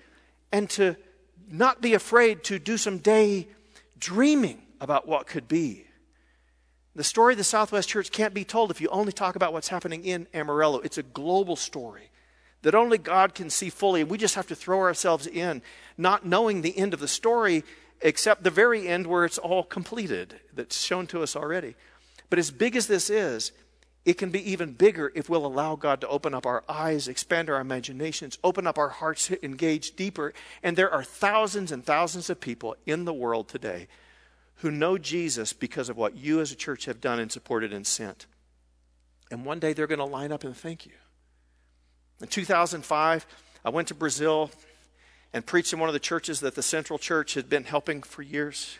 and 0.52 0.70
to 0.72 0.96
not 1.50 1.82
be 1.82 1.96
afraid 1.96 2.44
to 2.46 2.60
do 2.60 2.78
some 2.78 3.00
day 3.00 3.48
dreaming 4.00 4.62
about 4.80 5.08
what 5.08 5.26
could 5.26 5.48
be. 5.48 5.86
The 6.96 7.04
story 7.04 7.34
of 7.34 7.40
the 7.40 7.44
Southwest 7.44 7.90
Church 7.90 8.12
can't 8.12 8.34
be 8.34 8.44
told 8.44 8.70
if 8.70 8.80
you 8.80 8.90
only 8.90 9.12
talk 9.12 9.36
about 9.36 9.54
what's 9.54 9.70
happening 9.70 10.06
in 10.06 10.28
Amarillo. 10.36 10.82
It's 10.82 11.00
a 11.00 11.04
global 11.04 11.56
story 11.56 12.09
that 12.62 12.76
only 12.76 12.98
God 12.98 13.34
can 13.34 13.50
see 13.50 13.70
fully. 13.70 14.04
We 14.04 14.18
just 14.18 14.36
have 14.36 14.48
to 14.48 14.56
throw 14.56 14.80
ourselves 14.80 15.28
in, 15.28 15.62
not 15.98 16.26
knowing 16.26 16.62
the 16.62 16.78
end 16.78 16.94
of 16.94 17.00
the 17.00 17.08
story, 17.08 17.64
except 18.02 18.44
the 18.44 18.50
very 18.50 18.88
end 18.88 19.08
where 19.08 19.26
it's 19.26 19.38
all 19.38 19.64
completed, 19.64 20.40
that's 20.54 20.82
shown 20.82 21.08
to 21.08 21.24
us 21.24 21.36
already. 21.36 21.76
But 22.30 22.40
as 22.40 22.52
big 22.52 22.76
as 22.76 22.88
this 22.88 23.10
is, 23.10 23.52
it 24.06 24.18
can 24.18 24.30
be 24.30 24.52
even 24.52 24.74
bigger 24.74 25.12
if 25.14 25.30
we'll 25.30 25.46
allow 25.46 25.76
God 25.76 26.02
to 26.02 26.08
open 26.08 26.34
up 26.34 26.46
our 26.46 26.64
eyes, 26.70 27.08
expand 27.08 27.50
our 27.50 27.60
imaginations, 27.60 28.38
open 28.44 28.66
up 28.66 28.78
our 28.78 28.90
hearts 28.90 29.28
to 29.28 29.44
engage 29.46 29.96
deeper. 29.96 30.34
And 30.64 30.78
there 30.78 30.92
are 30.92 31.04
thousands 31.04 31.72
and 31.72 31.86
thousands 31.86 32.30
of 32.30 32.40
people 32.40 32.76
in 32.86 33.06
the 33.06 33.14
world 33.14 33.50
today 33.50 33.88
who 34.56 34.72
know 34.72 34.98
Jesus 34.98 35.54
because 35.54 35.90
of 35.90 35.98
what 35.98 36.16
you 36.16 36.40
as 36.40 36.52
a 36.52 36.56
church 36.56 36.86
have 36.86 37.02
done 37.02 37.20
and 37.20 37.32
supported 37.32 37.74
and 37.74 37.86
sent. 37.86 38.26
And 39.32 39.46
one 39.46 39.60
day 39.60 39.74
they're 39.74 39.88
going 39.88 40.00
to 40.00 40.06
line 40.06 40.32
up 40.32 40.44
and 40.44 40.56
thank 40.56 40.86
you. 40.86 40.94
In 42.22 42.28
2005, 42.28 43.26
I 43.64 43.70
went 43.70 43.88
to 43.90 43.94
Brazil 43.94 44.52
and 45.34 45.46
preached 45.46 45.74
in 45.74 45.80
one 45.80 45.90
of 45.90 45.94
the 45.94 46.00
churches 46.00 46.40
that 46.40 46.56
the 46.56 46.64
Central 46.64 47.00
Church 47.00 47.36
had 47.36 47.50
been 47.50 47.64
helping 47.64 48.02
for 48.02 48.22
years 48.22 48.78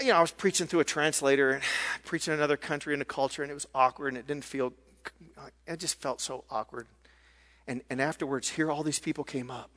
you 0.00 0.08
know, 0.08 0.16
I 0.16 0.20
was 0.20 0.32
preaching 0.32 0.66
through 0.66 0.80
a 0.80 0.84
translator 0.84 1.52
and 1.52 1.62
preaching 2.04 2.32
in 2.32 2.40
another 2.40 2.56
country 2.56 2.92
and 2.92 3.02
a 3.02 3.06
culture, 3.06 3.42
and 3.42 3.50
it 3.50 3.54
was 3.54 3.66
awkward, 3.74 4.08
and 4.08 4.18
it 4.18 4.26
didn't 4.26 4.44
feel. 4.44 4.72
It 5.66 5.78
just 5.78 6.00
felt 6.00 6.20
so 6.20 6.44
awkward. 6.50 6.86
And 7.66 7.82
and 7.88 8.00
afterwards, 8.00 8.50
here 8.50 8.70
all 8.70 8.82
these 8.82 8.98
people 8.98 9.24
came 9.24 9.50
up 9.50 9.70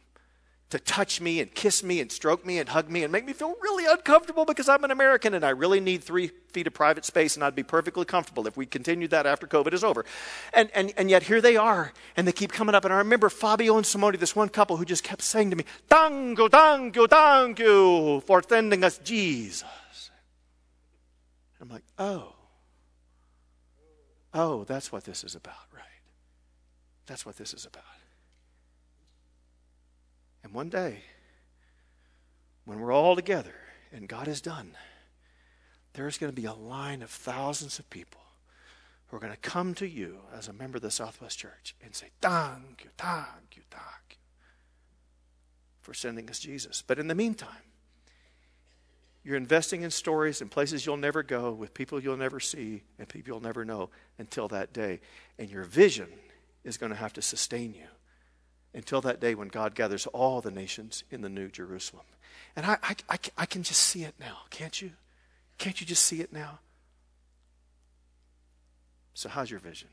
to 0.69 0.77
touch 0.77 1.19
me 1.19 1.39
and 1.39 1.53
kiss 1.53 1.83
me 1.83 1.99
and 1.99 2.11
stroke 2.11 2.45
me 2.45 2.59
and 2.59 2.69
hug 2.69 2.89
me 2.89 3.03
and 3.03 3.11
make 3.11 3.25
me 3.25 3.33
feel 3.33 3.55
really 3.61 3.85
uncomfortable 3.85 4.45
because 4.45 4.69
I'm 4.69 4.83
an 4.83 4.91
American 4.91 5.33
and 5.33 5.43
I 5.43 5.49
really 5.49 5.79
need 5.79 6.03
three 6.03 6.27
feet 6.51 6.67
of 6.67 6.73
private 6.73 7.05
space 7.05 7.35
and 7.35 7.43
I'd 7.43 7.55
be 7.55 7.63
perfectly 7.63 8.05
comfortable 8.05 8.45
if 8.45 8.55
we 8.55 8.67
continued 8.67 9.09
that 9.11 9.25
after 9.25 9.47
COVID 9.47 9.73
is 9.73 9.83
over. 9.83 10.05
And, 10.53 10.69
and, 10.75 10.93
and 10.95 11.09
yet 11.09 11.23
here 11.23 11.41
they 11.41 11.57
are 11.57 11.91
and 12.15 12.27
they 12.27 12.31
keep 12.31 12.51
coming 12.51 12.75
up. 12.75 12.85
And 12.85 12.93
I 12.93 12.97
remember 12.97 13.29
Fabio 13.29 13.77
and 13.77 13.85
Simone, 13.85 14.15
this 14.19 14.35
one 14.35 14.49
couple 14.49 14.77
who 14.77 14.85
just 14.85 15.03
kept 15.03 15.23
saying 15.23 15.49
to 15.49 15.55
me, 15.55 15.63
Thank 15.87 16.37
you, 16.37 16.49
thank 16.49 16.95
you, 16.95 17.07
thank 17.07 17.59
you 17.59 18.21
for 18.27 18.43
sending 18.47 18.83
us 18.83 18.99
Jesus. 18.99 19.65
I'm 21.59 21.69
like, 21.69 21.83
oh. 21.97 22.35
Oh, 24.33 24.63
that's 24.65 24.91
what 24.91 25.03
this 25.03 25.23
is 25.23 25.33
about, 25.33 25.55
right? 25.73 25.83
That's 27.07 27.25
what 27.25 27.37
this 27.37 27.55
is 27.55 27.65
about. 27.65 27.83
And 30.43 30.53
one 30.53 30.69
day, 30.69 31.03
when 32.65 32.79
we're 32.79 32.93
all 32.93 33.15
together 33.15 33.55
and 33.91 34.07
God 34.07 34.27
is 34.27 34.41
done, 34.41 34.71
there's 35.93 36.17
going 36.17 36.31
to 36.31 36.41
be 36.41 36.47
a 36.47 36.53
line 36.53 37.01
of 37.01 37.09
thousands 37.09 37.79
of 37.79 37.89
people 37.89 38.21
who 39.07 39.17
are 39.17 39.19
going 39.19 39.33
to 39.33 39.39
come 39.39 39.73
to 39.75 39.87
you 39.87 40.19
as 40.35 40.47
a 40.47 40.53
member 40.53 40.77
of 40.77 40.83
the 40.83 40.91
Southwest 40.91 41.39
Church 41.39 41.75
and 41.83 41.95
say, 41.95 42.07
Thank 42.21 42.83
you, 42.83 42.91
thank 42.97 43.55
you, 43.55 43.63
thank 43.71 43.83
you 44.11 44.17
for 45.81 45.93
sending 45.93 46.29
us 46.29 46.39
Jesus. 46.39 46.83
But 46.85 46.99
in 46.99 47.07
the 47.07 47.15
meantime, 47.15 47.49
you're 49.23 49.35
investing 49.35 49.81
in 49.81 49.91
stories 49.91 50.41
and 50.41 50.49
places 50.49 50.85
you'll 50.85 50.97
never 50.97 51.23
go, 51.23 51.51
with 51.51 51.73
people 51.73 51.99
you'll 51.99 52.17
never 52.17 52.39
see, 52.39 52.83
and 52.97 53.09
people 53.09 53.33
you'll 53.33 53.41
never 53.41 53.65
know 53.65 53.89
until 54.17 54.47
that 54.49 54.71
day. 54.71 55.01
And 55.37 55.49
your 55.49 55.63
vision 55.63 56.07
is 56.63 56.77
going 56.77 56.91
to 56.91 56.97
have 56.97 57.13
to 57.13 57.21
sustain 57.21 57.73
you 57.73 57.87
until 58.73 59.01
that 59.01 59.19
day 59.19 59.35
when 59.35 59.47
God 59.47 59.75
gathers 59.75 60.07
all 60.07 60.41
the 60.41 60.51
nations 60.51 61.03
in 61.09 61.21
the 61.21 61.29
New 61.29 61.49
Jerusalem. 61.49 62.05
And 62.55 62.65
I, 62.65 62.77
I, 62.83 62.95
I, 63.09 63.19
I 63.37 63.45
can 63.45 63.63
just 63.63 63.81
see 63.81 64.03
it 64.03 64.15
now, 64.19 64.39
can't 64.49 64.81
you? 64.81 64.91
Can't 65.57 65.79
you 65.79 65.87
just 65.87 66.03
see 66.03 66.21
it 66.21 66.31
now? 66.31 66.59
So, 69.13 69.27
how's 69.27 69.51
your 69.51 69.59
vision? 69.59 69.89